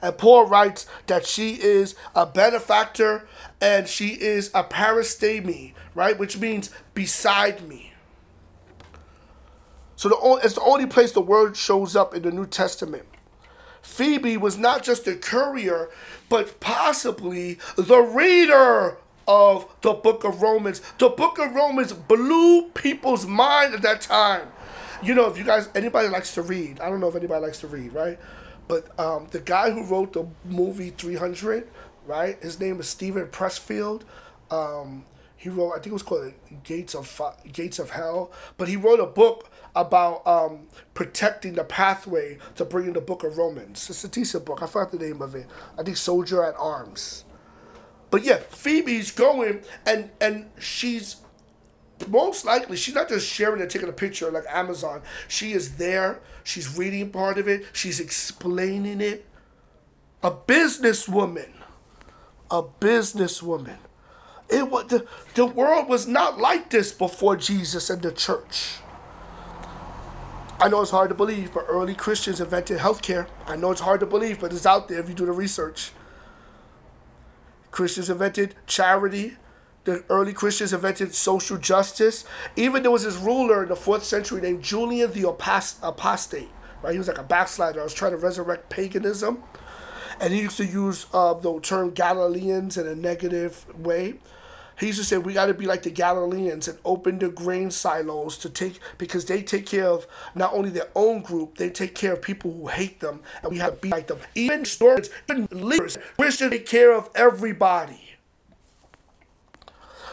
And 0.00 0.18
Paul 0.18 0.48
writes 0.48 0.86
that 1.06 1.24
she 1.24 1.52
is 1.52 1.94
a 2.16 2.26
benefactor 2.26 3.28
and 3.60 3.86
she 3.86 4.08
is 4.08 4.50
a 4.52 4.64
parastemi, 4.64 5.74
right? 5.94 6.18
Which 6.18 6.38
means 6.38 6.70
beside 6.94 7.62
me. 7.68 7.91
So 10.02 10.08
the, 10.08 10.40
it's 10.44 10.54
the 10.54 10.62
only 10.62 10.86
place 10.86 11.12
the 11.12 11.20
word 11.20 11.56
shows 11.56 11.94
up 11.94 12.12
in 12.12 12.22
the 12.22 12.32
New 12.32 12.44
Testament. 12.44 13.04
Phoebe 13.82 14.36
was 14.36 14.58
not 14.58 14.82
just 14.82 15.06
a 15.06 15.14
courier, 15.14 15.90
but 16.28 16.58
possibly 16.58 17.60
the 17.76 18.00
reader 18.00 18.96
of 19.28 19.72
the 19.82 19.92
book 19.92 20.24
of 20.24 20.42
Romans. 20.42 20.82
The 20.98 21.08
book 21.08 21.38
of 21.38 21.54
Romans 21.54 21.92
blew 21.92 22.70
people's 22.70 23.26
mind 23.26 23.74
at 23.74 23.82
that 23.82 24.00
time. 24.00 24.48
You 25.04 25.14
know, 25.14 25.30
if 25.30 25.38
you 25.38 25.44
guys, 25.44 25.68
anybody 25.72 26.08
likes 26.08 26.34
to 26.34 26.42
read, 26.42 26.80
I 26.80 26.90
don't 26.90 26.98
know 26.98 27.06
if 27.06 27.14
anybody 27.14 27.40
likes 27.40 27.60
to 27.60 27.68
read, 27.68 27.92
right? 27.92 28.18
But 28.66 28.98
um, 28.98 29.28
the 29.30 29.38
guy 29.38 29.70
who 29.70 29.84
wrote 29.84 30.14
the 30.14 30.26
movie 30.44 30.90
300, 30.90 31.68
right? 32.08 32.42
His 32.42 32.58
name 32.58 32.80
is 32.80 32.88
Steven 32.88 33.28
Pressfield. 33.28 34.02
Um, 34.50 35.04
he 35.36 35.48
wrote, 35.48 35.70
I 35.70 35.74
think 35.74 35.88
it 35.88 35.92
was 35.92 36.02
called 36.02 36.32
Gates 36.64 36.96
of 36.96 37.20
Gates 37.52 37.78
of 37.78 37.90
Hell. 37.90 38.32
But 38.56 38.66
he 38.66 38.76
wrote 38.76 38.98
a 38.98 39.06
book 39.06 39.48
about 39.74 40.26
um, 40.26 40.66
protecting 40.94 41.54
the 41.54 41.64
pathway 41.64 42.38
to 42.56 42.64
bringing 42.64 42.92
the 42.92 43.00
book 43.00 43.24
of 43.24 43.38
Romans. 43.38 43.88
It's 43.88 44.04
a 44.04 44.08
decent 44.08 44.44
book. 44.44 44.62
I 44.62 44.66
forgot 44.66 44.92
the 44.92 44.98
name 44.98 45.22
of 45.22 45.34
it. 45.34 45.46
I 45.78 45.82
think 45.82 45.96
Soldier 45.96 46.44
at 46.44 46.54
Arms. 46.58 47.24
But 48.10 48.24
yeah, 48.24 48.36
Phoebe's 48.36 49.10
going 49.10 49.62
and 49.86 50.10
and 50.20 50.50
she's 50.58 51.16
most 52.08 52.44
likely 52.44 52.76
she's 52.76 52.94
not 52.94 53.08
just 53.08 53.26
sharing 53.26 53.62
and 53.62 53.70
taking 53.70 53.88
a 53.88 53.92
picture 53.92 54.30
like 54.30 54.44
Amazon. 54.48 55.02
She 55.28 55.52
is 55.52 55.76
there. 55.76 56.20
She's 56.44 56.76
reading 56.76 57.10
part 57.10 57.38
of 57.38 57.48
it. 57.48 57.64
She's 57.72 58.00
explaining 58.00 59.00
it. 59.00 59.26
A 60.22 60.30
businesswoman. 60.30 61.52
A 62.50 62.62
businesswoman. 62.62 63.78
It 64.50 64.70
was 64.70 64.88
the, 64.88 65.06
the 65.34 65.46
world 65.46 65.88
was 65.88 66.06
not 66.06 66.38
like 66.38 66.68
this 66.68 66.92
before 66.92 67.36
Jesus 67.36 67.88
and 67.88 68.02
the 68.02 68.12
church. 68.12 68.74
I 70.62 70.68
know 70.68 70.80
it's 70.80 70.92
hard 70.92 71.08
to 71.08 71.14
believe, 71.16 71.52
but 71.52 71.66
early 71.68 71.92
Christians 71.92 72.40
invented 72.40 72.78
healthcare. 72.78 73.26
I 73.48 73.56
know 73.56 73.72
it's 73.72 73.80
hard 73.80 73.98
to 73.98 74.06
believe, 74.06 74.38
but 74.38 74.52
it's 74.52 74.64
out 74.64 74.86
there 74.86 75.00
if 75.00 75.08
you 75.08 75.14
do 75.14 75.26
the 75.26 75.32
research. 75.32 75.90
Christians 77.72 78.08
invented 78.08 78.54
charity. 78.68 79.38
The 79.82 80.04
early 80.08 80.32
Christians 80.32 80.72
invented 80.72 81.16
social 81.16 81.56
justice. 81.56 82.24
Even 82.54 82.82
there 82.82 82.92
was 82.92 83.02
this 83.02 83.16
ruler 83.16 83.64
in 83.64 83.70
the 83.70 83.74
fourth 83.74 84.04
century 84.04 84.40
named 84.40 84.62
Julian 84.62 85.10
the 85.12 85.28
Apostate. 85.28 86.48
Right, 86.80 86.92
he 86.92 86.98
was 86.98 87.08
like 87.08 87.18
a 87.18 87.24
backslider. 87.24 87.80
I 87.80 87.82
was 87.82 87.92
trying 87.92 88.12
to 88.12 88.18
resurrect 88.18 88.70
paganism, 88.70 89.42
and 90.20 90.32
he 90.32 90.42
used 90.42 90.58
to 90.58 90.64
use 90.64 91.06
uh, 91.12 91.34
the 91.34 91.58
term 91.58 91.90
Galileans 91.90 92.76
in 92.76 92.86
a 92.86 92.94
negative 92.94 93.66
way. 93.76 94.14
He 94.82 94.88
used 94.88 94.98
to 94.98 95.04
say 95.04 95.16
we 95.16 95.32
got 95.32 95.46
to 95.46 95.54
be 95.54 95.66
like 95.66 95.84
the 95.84 95.92
Galileans 95.92 96.66
and 96.66 96.76
open 96.84 97.20
the 97.20 97.28
grain 97.28 97.70
silos 97.70 98.36
to 98.38 98.50
take 98.50 98.80
because 98.98 99.26
they 99.26 99.40
take 99.40 99.64
care 99.64 99.86
of 99.86 100.08
not 100.34 100.52
only 100.52 100.70
their 100.70 100.88
own 100.96 101.22
group, 101.22 101.56
they 101.56 101.70
take 101.70 101.94
care 101.94 102.14
of 102.14 102.20
people 102.20 102.52
who 102.52 102.66
hate 102.66 102.98
them, 102.98 103.20
and 103.44 103.52
we 103.52 103.58
have 103.58 103.76
to 103.76 103.80
be 103.80 103.90
like 103.90 104.08
them. 104.08 104.18
Even 104.34 104.64
stories, 104.64 105.08
even 105.30 105.46
leaders, 105.52 105.98
we 106.18 106.32
should 106.32 106.50
take 106.50 106.66
care 106.66 106.92
of 106.92 107.08
everybody. 107.14 108.16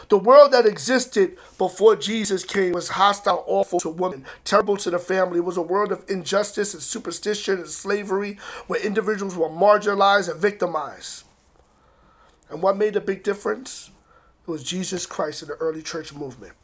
The 0.08 0.18
world 0.18 0.52
that 0.52 0.66
existed 0.66 1.36
before 1.58 1.96
Jesus 1.96 2.44
came 2.44 2.72
was 2.72 2.90
hostile, 2.90 3.42
awful 3.48 3.80
to 3.80 3.88
women, 3.88 4.24
terrible 4.44 4.76
to 4.76 4.90
the 4.90 5.00
family. 5.00 5.38
It 5.38 5.44
was 5.44 5.56
a 5.56 5.62
world 5.62 5.90
of 5.90 6.08
injustice 6.08 6.74
and 6.74 6.82
superstition 6.82 7.58
and 7.58 7.68
slavery 7.68 8.38
where 8.68 8.80
individuals 8.80 9.34
were 9.34 9.48
marginalized 9.48 10.30
and 10.30 10.40
victimized. 10.40 11.24
And 12.48 12.62
what 12.62 12.76
made 12.76 12.94
a 12.94 13.00
big 13.00 13.24
difference? 13.24 13.90
It 14.42 14.50
was 14.50 14.64
Jesus 14.64 15.06
Christ 15.06 15.42
in 15.42 15.48
the 15.48 15.54
early 15.54 15.82
church 15.82 16.14
movement. 16.14 16.54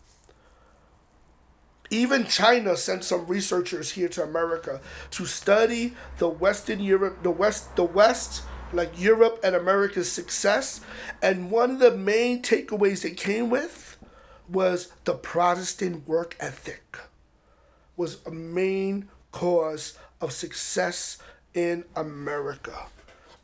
Even 1.88 2.26
China 2.26 2.76
sent 2.76 3.04
some 3.04 3.26
researchers 3.26 3.92
here 3.92 4.08
to 4.08 4.22
America 4.22 4.80
to 5.12 5.24
study 5.24 5.94
the 6.18 6.28
Western 6.28 6.80
Europe, 6.80 7.22
the 7.22 7.30
West, 7.30 7.76
the 7.76 7.84
West, 7.84 8.42
like 8.72 9.00
Europe 9.00 9.38
and 9.44 9.54
America's 9.54 10.10
success. 10.10 10.80
And 11.22 11.50
one 11.50 11.72
of 11.72 11.78
the 11.78 11.96
main 11.96 12.42
takeaways 12.42 13.02
they 13.02 13.12
came 13.12 13.50
with 13.50 13.96
was 14.48 14.92
the 15.04 15.14
Protestant 15.14 16.08
work 16.08 16.36
ethic 16.40 16.98
was 17.96 18.18
a 18.26 18.30
main 18.30 19.08
cause 19.32 19.98
of 20.20 20.32
success 20.32 21.18
in 21.54 21.84
America 21.94 22.86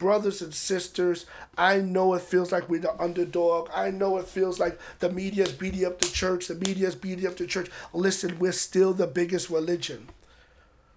brothers 0.02 0.42
and 0.42 0.52
sisters. 0.52 1.26
I 1.56 1.76
know 1.76 2.14
it 2.14 2.22
feels 2.22 2.50
like 2.50 2.68
we're 2.68 2.80
the 2.80 3.00
underdog. 3.00 3.70
I 3.72 3.92
know 3.92 4.18
it 4.18 4.26
feels 4.26 4.58
like 4.58 4.76
the 4.98 5.08
media 5.08 5.44
is 5.44 5.52
beating 5.52 5.84
up 5.84 6.00
the 6.00 6.08
church. 6.08 6.48
The 6.48 6.56
media 6.56 6.88
is 6.88 6.96
beating 6.96 7.24
up 7.24 7.36
the 7.36 7.46
church. 7.46 7.70
Listen, 7.92 8.40
we're 8.40 8.50
still 8.50 8.92
the 8.92 9.06
biggest 9.06 9.48
religion. 9.48 10.08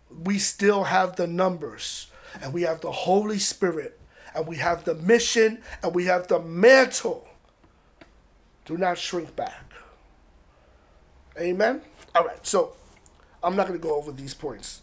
We 0.10 0.40
still 0.40 0.86
have 0.86 1.18
the 1.18 1.28
numbers, 1.28 2.08
and 2.42 2.52
we 2.52 2.64
have 2.64 2.82
the 2.82 2.92
Holy 2.92 3.38
Spirit, 3.38 4.00
and 4.34 4.48
we 4.48 4.56
have 4.56 4.86
the 4.86 4.96
mission, 4.96 5.62
and 5.84 5.94
we 5.94 6.06
have 6.06 6.28
the 6.28 6.40
mantle. 6.40 7.28
Do 8.66 8.76
not 8.76 8.98
shrink 8.98 9.36
back. 9.36 9.72
Amen? 11.40 11.84
All 12.16 12.26
right, 12.26 12.44
so 12.44 12.74
I'm 13.44 13.56
not 13.56 13.68
going 13.68 13.80
to 13.80 13.84
go 13.84 13.96
over 13.96 14.12
these 14.12 14.34
points. 14.34 14.82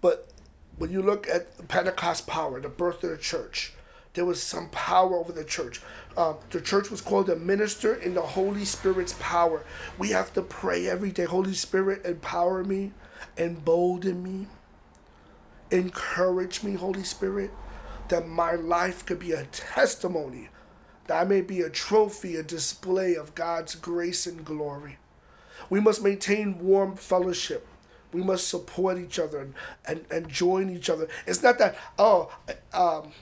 But 0.00 0.31
when 0.78 0.90
you 0.90 1.02
look 1.02 1.28
at 1.28 1.68
Pentecost 1.68 2.26
power, 2.26 2.60
the 2.60 2.68
birth 2.68 3.02
of 3.04 3.10
the 3.10 3.18
church, 3.18 3.72
there 4.14 4.24
was 4.24 4.42
some 4.42 4.68
power 4.70 5.16
over 5.16 5.32
the 5.32 5.44
church. 5.44 5.80
Uh, 6.16 6.34
the 6.50 6.60
church 6.60 6.90
was 6.90 7.00
called 7.00 7.30
a 7.30 7.36
minister 7.36 7.94
in 7.94 8.14
the 8.14 8.22
Holy 8.22 8.64
Spirit's 8.64 9.14
power. 9.18 9.64
We 9.98 10.10
have 10.10 10.32
to 10.34 10.42
pray 10.42 10.86
every 10.86 11.10
day. 11.10 11.24
Holy 11.24 11.54
Spirit, 11.54 12.04
empower 12.04 12.62
me, 12.62 12.92
embolden 13.38 14.22
me, 14.22 14.48
encourage 15.70 16.62
me, 16.62 16.74
Holy 16.74 17.04
Spirit, 17.04 17.50
that 18.08 18.28
my 18.28 18.52
life 18.52 19.06
could 19.06 19.18
be 19.18 19.32
a 19.32 19.44
testimony, 19.44 20.50
that 21.06 21.22
I 21.22 21.24
may 21.24 21.40
be 21.40 21.62
a 21.62 21.70
trophy, 21.70 22.36
a 22.36 22.42
display 22.42 23.14
of 23.14 23.34
God's 23.34 23.74
grace 23.74 24.26
and 24.26 24.44
glory. 24.44 24.98
We 25.70 25.80
must 25.80 26.02
maintain 26.02 26.58
warm 26.58 26.96
fellowship 26.96 27.66
we 28.12 28.22
must 28.22 28.48
support 28.48 28.98
each 28.98 29.18
other 29.18 29.38
and, 29.38 29.54
and, 29.86 30.04
and 30.10 30.28
join 30.28 30.70
each 30.70 30.90
other. 30.90 31.08
It's 31.26 31.42
not 31.42 31.58
that, 31.58 31.76
oh, 31.98 32.32
um, 32.72 33.12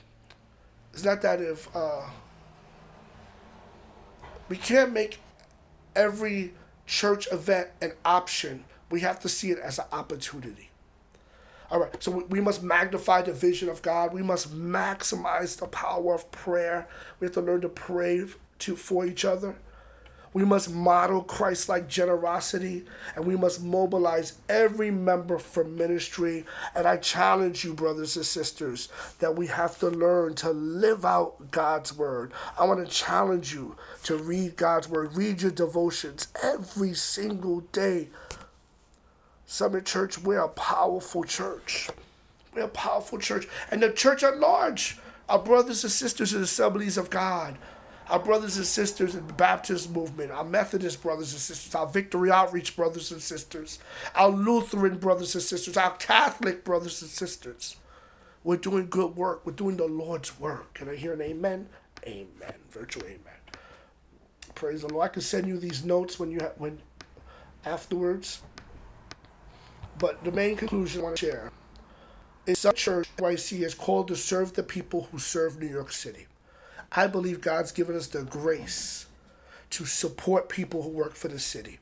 it's 0.92 1.05
not 1.05 1.22
that 1.22 1.40
if 1.40 1.74
uh, 1.74 2.03
we 4.48 4.57
can't 4.57 4.92
make 4.92 5.20
every 5.94 6.55
church 6.87 7.31
event 7.33 7.68
an 7.81 7.92
option, 8.05 8.64
we 8.90 9.00
have 9.00 9.20
to 9.20 9.29
see 9.29 9.50
it 9.50 9.59
as 9.59 9.79
an 9.79 9.87
opportunity. 9.92 10.70
All 11.70 11.79
right, 11.79 12.03
so 12.03 12.24
we 12.29 12.40
must 12.40 12.64
magnify 12.64 13.22
the 13.22 13.33
vision 13.33 13.68
of 13.68 13.81
God. 13.81 14.12
We 14.12 14.22
must 14.22 14.53
maximize 14.53 15.57
the 15.57 15.68
power 15.68 16.14
of 16.14 16.31
prayer. 16.33 16.88
We 17.20 17.26
have 17.26 17.35
to 17.35 17.40
learn 17.40 17.61
to 17.61 17.68
pray 17.68 18.24
to 18.59 18.76
for 18.76 19.07
each 19.07 19.24
other. 19.24 19.55
We 20.33 20.45
must 20.45 20.71
model 20.71 21.23
Christ 21.23 21.69
like 21.69 21.88
generosity 21.88 22.85
and 23.16 23.27
we 23.27 23.37
must 23.37 23.62
mobilize 23.62 24.35
every 24.49 24.90
member 24.90 25.38
for 25.38 25.64
ministry. 25.64 26.45
And 26.75 26.87
I 26.87 26.99
challenge 26.99 27.64
you, 27.64 27.75
brothers 27.75 28.16
and 28.16 28.25
sisters, 28.25 28.88
that 29.19 29.35
we 29.35 29.49
have 29.49 29.79
to 29.81 29.88
learn 29.88 30.35
to 30.37 30.51
live 30.51 31.05
out 31.05 31.51
God's 31.51 31.97
word. 31.97 32.33
I 32.57 32.64
want 32.64 32.87
to 32.87 32.93
challenge 32.93 33.53
you 33.53 33.77
to 34.05 34.16
read 34.16 34.57
God's 34.57 34.88
word, 34.88 35.16
read 35.16 35.43
your 35.43 35.51
devotions 35.51 36.29
every 36.43 36.95
single 36.95 37.61
day. 37.73 38.09
Summit 39.47 39.85
Church, 39.85 40.16
we're 40.16 40.45
a 40.45 40.49
powerful 40.49 41.25
church. 41.25 41.90
We're 42.55 42.64
a 42.64 42.69
powerful 42.69 43.19
church. 43.19 43.49
And 43.69 43.83
the 43.83 43.90
church 43.90 44.23
at 44.23 44.38
large, 44.38 44.99
our 45.29 45.40
brothers 45.40 45.83
and 45.83 45.93
sisters 45.93 46.33
in 46.33 46.38
the 46.38 46.45
assemblies 46.45 46.97
of 46.97 47.11
God 47.11 47.57
our 48.11 48.18
brothers 48.18 48.57
and 48.57 48.66
sisters 48.66 49.14
in 49.14 49.27
the 49.29 49.33
Baptist 49.33 49.90
movement, 49.90 50.33
our 50.33 50.44
Methodist 50.44 51.01
brothers 51.01 51.33
and 51.33 51.40
sisters, 51.40 51.75
our 51.75 51.87
Victory 51.87 52.31
Outreach 52.31 52.75
brothers 52.75 53.12
and 53.12 53.23
sisters, 53.23 53.79
our 54.16 54.31
Lutheran 54.31 54.99
brothers 54.99 55.35
and 55.35 55.42
sisters, 55.42 55.77
our 55.77 55.92
Catholic 55.96 56.64
brothers 56.64 57.01
and 57.03 57.11
sisters. 57.11 57.77
We're 58.42 58.57
doing 58.57 58.88
good 58.88 59.16
work. 59.16 59.46
We're 59.46 59.53
doing 59.53 59.77
the 59.77 59.87
Lord's 59.87 60.40
work. 60.40 60.75
Can 60.75 60.88
I 60.88 60.96
hear 60.96 61.12
an 61.12 61.20
amen? 61.20 61.68
Amen. 62.05 62.55
Virtual 62.70 63.05
amen. 63.05 63.20
Praise 64.55 64.81
the 64.81 64.88
Lord. 64.88 65.05
I 65.05 65.12
can 65.12 65.23
send 65.23 65.46
you 65.46 65.59
these 65.59 65.85
notes 65.85 66.18
when 66.18 66.31
you 66.33 66.40
have, 66.40 66.55
when 66.59 66.81
afterwards. 67.64 68.42
But 69.99 70.25
the 70.25 70.33
main 70.33 70.57
conclusion 70.57 71.03
I 71.03 71.05
want 71.05 71.16
to 71.18 71.27
share 71.27 71.53
is 72.46 72.59
Summit 72.59 72.77
Church 72.77 73.09
NYC 73.18 73.61
is 73.61 73.75
called 73.75 74.09
to 74.09 74.16
serve 74.16 74.55
the 74.55 74.62
people 74.62 75.09
who 75.12 75.18
serve 75.18 75.61
New 75.61 75.68
York 75.68 75.92
City. 75.92 76.27
I 76.92 77.07
believe 77.07 77.40
God's 77.40 77.70
given 77.70 77.94
us 77.94 78.09
the 78.09 78.24
grace 78.24 79.07
to 79.70 79.85
support 79.85 80.48
people 80.48 80.83
who 80.83 80.88
work 80.88 81.14
for 81.14 81.29
the 81.29 81.38
city, 81.38 81.79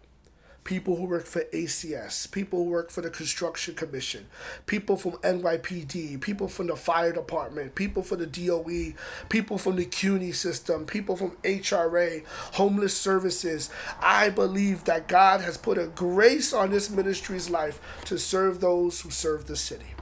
people 0.65 0.97
who 0.97 1.05
work 1.05 1.25
for 1.25 1.45
ACS, 1.45 2.31
people 2.31 2.63
who 2.63 2.71
work 2.71 2.91
for 2.91 3.01
the 3.01 3.09
Construction 3.09 3.75
Commission, 3.75 4.27
people 4.67 4.99
from 4.99 5.13
NYPD, 5.13 6.21
people 6.21 6.47
from 6.47 6.67
the 6.67 6.77
fire 6.77 7.11
department, 7.11 7.75
people 7.75 8.03
from 8.03 8.19
the 8.19 8.27
DOE, 8.27 8.93
people 9.31 9.57
from 9.57 9.77
the 9.77 9.87
CUNY 9.87 10.33
system, 10.33 10.85
people 10.85 11.17
from 11.17 11.31
HRA, 11.43 12.23
homeless 12.53 12.95
services. 12.95 13.71
I 14.01 14.29
believe 14.29 14.85
that 14.85 15.09
God 15.09 15.41
has 15.41 15.57
put 15.57 15.79
a 15.79 15.87
grace 15.87 16.53
on 16.53 16.71
this 16.71 16.91
ministry's 16.91 17.49
life 17.49 17.81
to 18.05 18.19
serve 18.19 18.61
those 18.61 19.01
who 19.01 19.09
serve 19.09 19.47
the 19.47 19.57
city. 19.57 19.95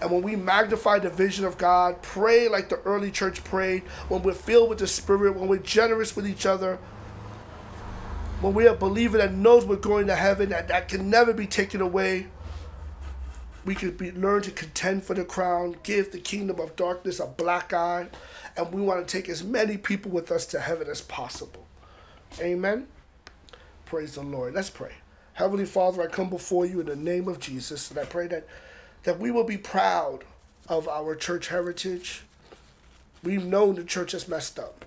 And 0.00 0.10
when 0.10 0.22
we 0.22 0.36
magnify 0.36 0.98
the 0.98 1.10
vision 1.10 1.44
of 1.44 1.58
God, 1.58 2.02
pray 2.02 2.48
like 2.48 2.68
the 2.68 2.80
early 2.80 3.10
church 3.10 3.42
prayed, 3.44 3.82
when 4.08 4.22
we're 4.22 4.34
filled 4.34 4.68
with 4.68 4.78
the 4.78 4.86
Spirit, 4.86 5.36
when 5.36 5.48
we're 5.48 5.58
generous 5.58 6.14
with 6.14 6.26
each 6.26 6.46
other, 6.46 6.78
when 8.40 8.54
we 8.54 8.66
are 8.66 8.74
a 8.74 8.76
believer 8.76 9.18
that 9.18 9.34
knows 9.34 9.66
we're 9.66 9.76
going 9.76 10.06
to 10.06 10.16
heaven, 10.16 10.48
that, 10.50 10.68
that 10.68 10.88
can 10.88 11.10
never 11.10 11.32
be 11.32 11.46
taken 11.46 11.80
away, 11.80 12.26
we 13.64 13.74
could 13.74 13.98
be 13.98 14.10
learn 14.12 14.42
to 14.42 14.50
contend 14.50 15.04
for 15.04 15.14
the 15.14 15.24
crown, 15.24 15.76
give 15.82 16.12
the 16.12 16.18
kingdom 16.18 16.58
of 16.58 16.76
darkness 16.76 17.20
a 17.20 17.26
black 17.26 17.72
eye, 17.72 18.08
and 18.56 18.72
we 18.72 18.80
want 18.80 19.06
to 19.06 19.12
take 19.12 19.28
as 19.28 19.44
many 19.44 19.76
people 19.76 20.10
with 20.10 20.30
us 20.30 20.46
to 20.46 20.60
heaven 20.60 20.88
as 20.88 21.02
possible. 21.02 21.66
Amen. 22.40 22.86
Praise 23.84 24.14
the 24.14 24.22
Lord. 24.22 24.54
Let's 24.54 24.70
pray. 24.70 24.92
Heavenly 25.34 25.66
Father, 25.66 26.02
I 26.02 26.06
come 26.06 26.30
before 26.30 26.64
you 26.64 26.80
in 26.80 26.86
the 26.86 26.96
name 26.96 27.28
of 27.28 27.38
Jesus, 27.40 27.90
and 27.90 27.98
I 27.98 28.04
pray 28.04 28.26
that 28.28 28.46
that 29.04 29.18
we 29.18 29.30
will 29.30 29.44
be 29.44 29.56
proud 29.56 30.24
of 30.68 30.88
our 30.88 31.14
church 31.14 31.48
heritage. 31.48 32.22
We've 33.22 33.44
known 33.44 33.74
the 33.74 33.84
church 33.84 34.12
has 34.12 34.28
messed 34.28 34.58
up. 34.58 34.84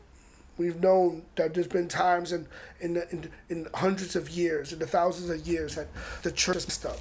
We've 0.57 0.79
known 0.79 1.23
that 1.35 1.53
there's 1.53 1.67
been 1.67 1.87
times 1.87 2.31
in, 2.31 2.47
in, 2.79 2.97
in, 3.11 3.31
in 3.49 3.67
hundreds 3.73 4.15
of 4.15 4.29
years, 4.29 4.71
in 4.71 4.79
the 4.79 4.87
thousands 4.87 5.29
of 5.29 5.47
years, 5.47 5.75
that 5.75 5.87
the 6.21 6.31
church 6.31 6.55
has 6.55 6.67
messed 6.67 6.85
up. 6.85 6.99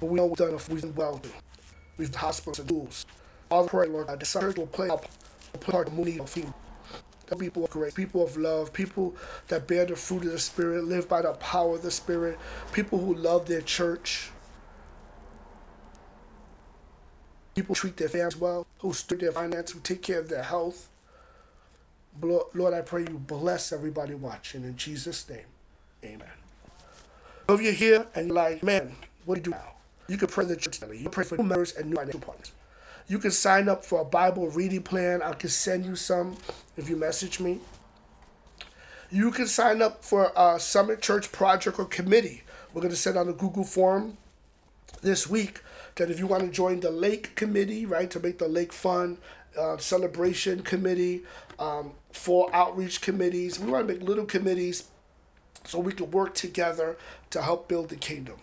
But 0.00 0.06
we 0.06 0.16
know 0.16 0.26
we've 0.26 0.36
done, 0.36 0.58
we've 0.70 0.82
done 0.82 0.94
well. 0.94 1.20
We've 1.96 2.08
had 2.08 2.16
hospitals 2.16 2.60
and 2.60 2.68
schools. 2.68 3.06
All 3.50 3.64
the 3.64 3.70
prayer, 3.70 3.86
Lord 3.86 4.06
God, 4.06 4.20
the 4.20 4.26
church 4.26 4.56
will 4.56 4.66
play 4.66 4.88
up, 4.88 5.06
part 5.60 5.88
of 5.88 5.96
the 5.96 6.20
of 6.20 6.34
the 7.28 7.36
people 7.36 7.64
of 7.64 7.70
grace, 7.70 7.92
people 7.92 8.24
of 8.24 8.36
love, 8.36 8.72
people 8.72 9.14
that 9.48 9.66
bear 9.66 9.84
the 9.84 9.96
fruit 9.96 10.24
of 10.24 10.32
the 10.32 10.38
Spirit, 10.38 10.84
live 10.84 11.08
by 11.08 11.22
the 11.22 11.32
power 11.34 11.74
of 11.74 11.82
the 11.82 11.90
Spirit, 11.90 12.38
people 12.72 12.98
who 12.98 13.14
love 13.14 13.46
their 13.46 13.60
church, 13.60 14.30
people 17.58 17.74
treat 17.74 17.96
their 17.96 18.08
families 18.08 18.36
well, 18.36 18.64
who 18.78 18.92
steward 18.92 19.20
their 19.20 19.32
finances, 19.32 19.72
who 19.72 19.80
take 19.80 20.00
care 20.00 20.20
of 20.20 20.28
their 20.28 20.44
health. 20.44 20.88
Lord, 22.22 22.72
I 22.72 22.82
pray 22.82 23.00
you 23.02 23.18
bless 23.18 23.72
everybody 23.72 24.14
watching 24.14 24.62
in 24.62 24.76
Jesus' 24.76 25.28
name. 25.28 25.46
Amen. 26.04 26.28
If 27.48 27.60
you're 27.60 27.72
here 27.72 28.06
and 28.14 28.28
you're 28.28 28.36
like, 28.36 28.62
man, 28.62 28.94
what 29.24 29.34
do 29.34 29.40
you 29.40 29.44
do 29.46 29.50
now? 29.50 29.72
You 30.06 30.16
can 30.16 30.28
pray 30.28 30.44
the 30.44 30.56
church 30.56 30.78
daily. 30.78 30.98
You 30.98 31.02
can 31.04 31.10
pray 31.10 31.24
for 31.24 31.36
new 31.36 31.42
members 31.42 31.74
and 31.74 31.90
new 31.90 31.96
financial 31.96 32.20
partners. 32.20 32.52
You 33.08 33.18
can 33.18 33.32
sign 33.32 33.68
up 33.68 33.84
for 33.84 34.02
a 34.02 34.04
Bible 34.04 34.48
reading 34.50 34.84
plan. 34.84 35.20
I 35.20 35.32
can 35.32 35.50
send 35.50 35.84
you 35.84 35.96
some 35.96 36.36
if 36.76 36.88
you 36.88 36.94
message 36.94 37.40
me. 37.40 37.58
You 39.10 39.32
can 39.32 39.48
sign 39.48 39.82
up 39.82 40.04
for 40.04 40.30
a 40.36 40.60
Summit 40.60 41.02
Church 41.02 41.32
project 41.32 41.80
or 41.80 41.86
committee. 41.86 42.42
We're 42.72 42.82
going 42.82 42.92
to 42.92 42.96
send 42.96 43.18
out 43.18 43.26
a 43.26 43.32
Google 43.32 43.64
form 43.64 44.16
this 45.02 45.28
week 45.28 45.62
that 45.98 46.10
if 46.10 46.18
you 46.18 46.26
want 46.26 46.42
to 46.42 46.50
join 46.50 46.80
the 46.80 46.90
lake 46.90 47.34
committee, 47.36 47.86
right, 47.86 48.10
to 48.10 48.18
make 48.18 48.38
the 48.38 48.48
lake 48.48 48.72
fun, 48.72 49.18
uh, 49.56 49.76
celebration 49.76 50.62
committee, 50.62 51.22
um, 51.58 51.92
for 52.12 52.48
outreach 52.54 53.00
committees, 53.00 53.60
we 53.60 53.70
want 53.70 53.86
to 53.86 53.94
make 53.94 54.02
little 54.02 54.24
committees 54.24 54.88
so 55.64 55.78
we 55.78 55.92
can 55.92 56.10
work 56.10 56.34
together 56.34 56.96
to 57.30 57.42
help 57.42 57.68
build 57.68 57.90
the 57.90 57.96
kingdom. 57.96 58.36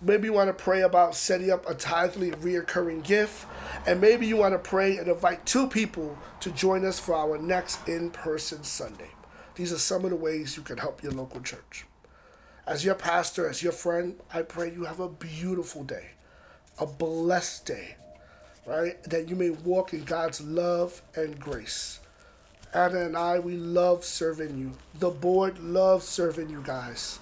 Maybe 0.00 0.28
you 0.28 0.32
want 0.32 0.48
to 0.56 0.64
pray 0.64 0.82
about 0.82 1.14
setting 1.14 1.50
up 1.50 1.68
a 1.68 1.74
tithely 1.74 2.34
reoccurring 2.36 3.04
gift, 3.04 3.46
and 3.86 4.00
maybe 4.00 4.26
you 4.26 4.36
want 4.36 4.52
to 4.54 4.58
pray 4.58 4.96
and 4.96 5.08
invite 5.08 5.46
two 5.46 5.66
people 5.66 6.18
to 6.40 6.50
join 6.50 6.84
us 6.84 6.98
for 6.98 7.14
our 7.14 7.38
next 7.38 7.86
in-person 7.88 8.64
Sunday. 8.64 9.10
These 9.54 9.72
are 9.72 9.78
some 9.78 10.04
of 10.04 10.10
the 10.10 10.16
ways 10.16 10.56
you 10.56 10.62
can 10.62 10.78
help 10.78 11.02
your 11.02 11.12
local 11.12 11.40
church. 11.40 11.86
As 12.66 12.84
your 12.84 12.94
pastor, 12.94 13.48
as 13.48 13.62
your 13.62 13.72
friend, 13.72 14.16
I 14.32 14.42
pray 14.42 14.72
you 14.72 14.84
have 14.84 15.00
a 15.00 15.08
beautiful 15.08 15.84
day, 15.84 16.10
a 16.78 16.86
blessed 16.86 17.66
day, 17.66 17.96
right? 18.66 19.02
That 19.04 19.28
you 19.28 19.36
may 19.36 19.50
walk 19.50 19.92
in 19.92 20.04
God's 20.04 20.40
love 20.40 21.02
and 21.14 21.38
grace. 21.38 22.00
Anna 22.72 23.00
and 23.00 23.16
I, 23.16 23.38
we 23.38 23.56
love 23.56 24.04
serving 24.04 24.58
you. 24.58 24.72
The 24.98 25.10
board 25.10 25.60
loves 25.60 26.06
serving 26.06 26.50
you 26.50 26.62
guys. 26.62 27.20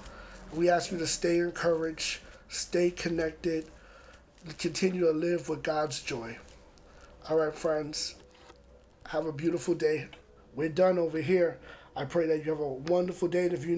We 0.54 0.70
ask 0.70 0.90
you 0.90 0.98
to 0.98 1.06
stay 1.06 1.38
encouraged, 1.38 2.20
stay 2.48 2.90
connected, 2.90 3.66
continue 4.58 5.02
to 5.02 5.12
live 5.12 5.48
with 5.48 5.62
God's 5.62 6.00
joy. 6.00 6.38
All 7.28 7.36
right, 7.36 7.54
friends, 7.54 8.14
have 9.08 9.26
a 9.26 9.32
beautiful 9.32 9.74
day. 9.74 10.08
We're 10.54 10.68
done 10.68 10.98
over 10.98 11.20
here. 11.20 11.58
I 11.94 12.04
pray 12.04 12.26
that 12.26 12.44
you 12.44 12.50
have 12.50 12.60
a 12.60 12.68
wonderful 12.68 13.28
day. 13.28 13.44
And 13.44 13.52
if 13.52 13.64
you 13.64 13.70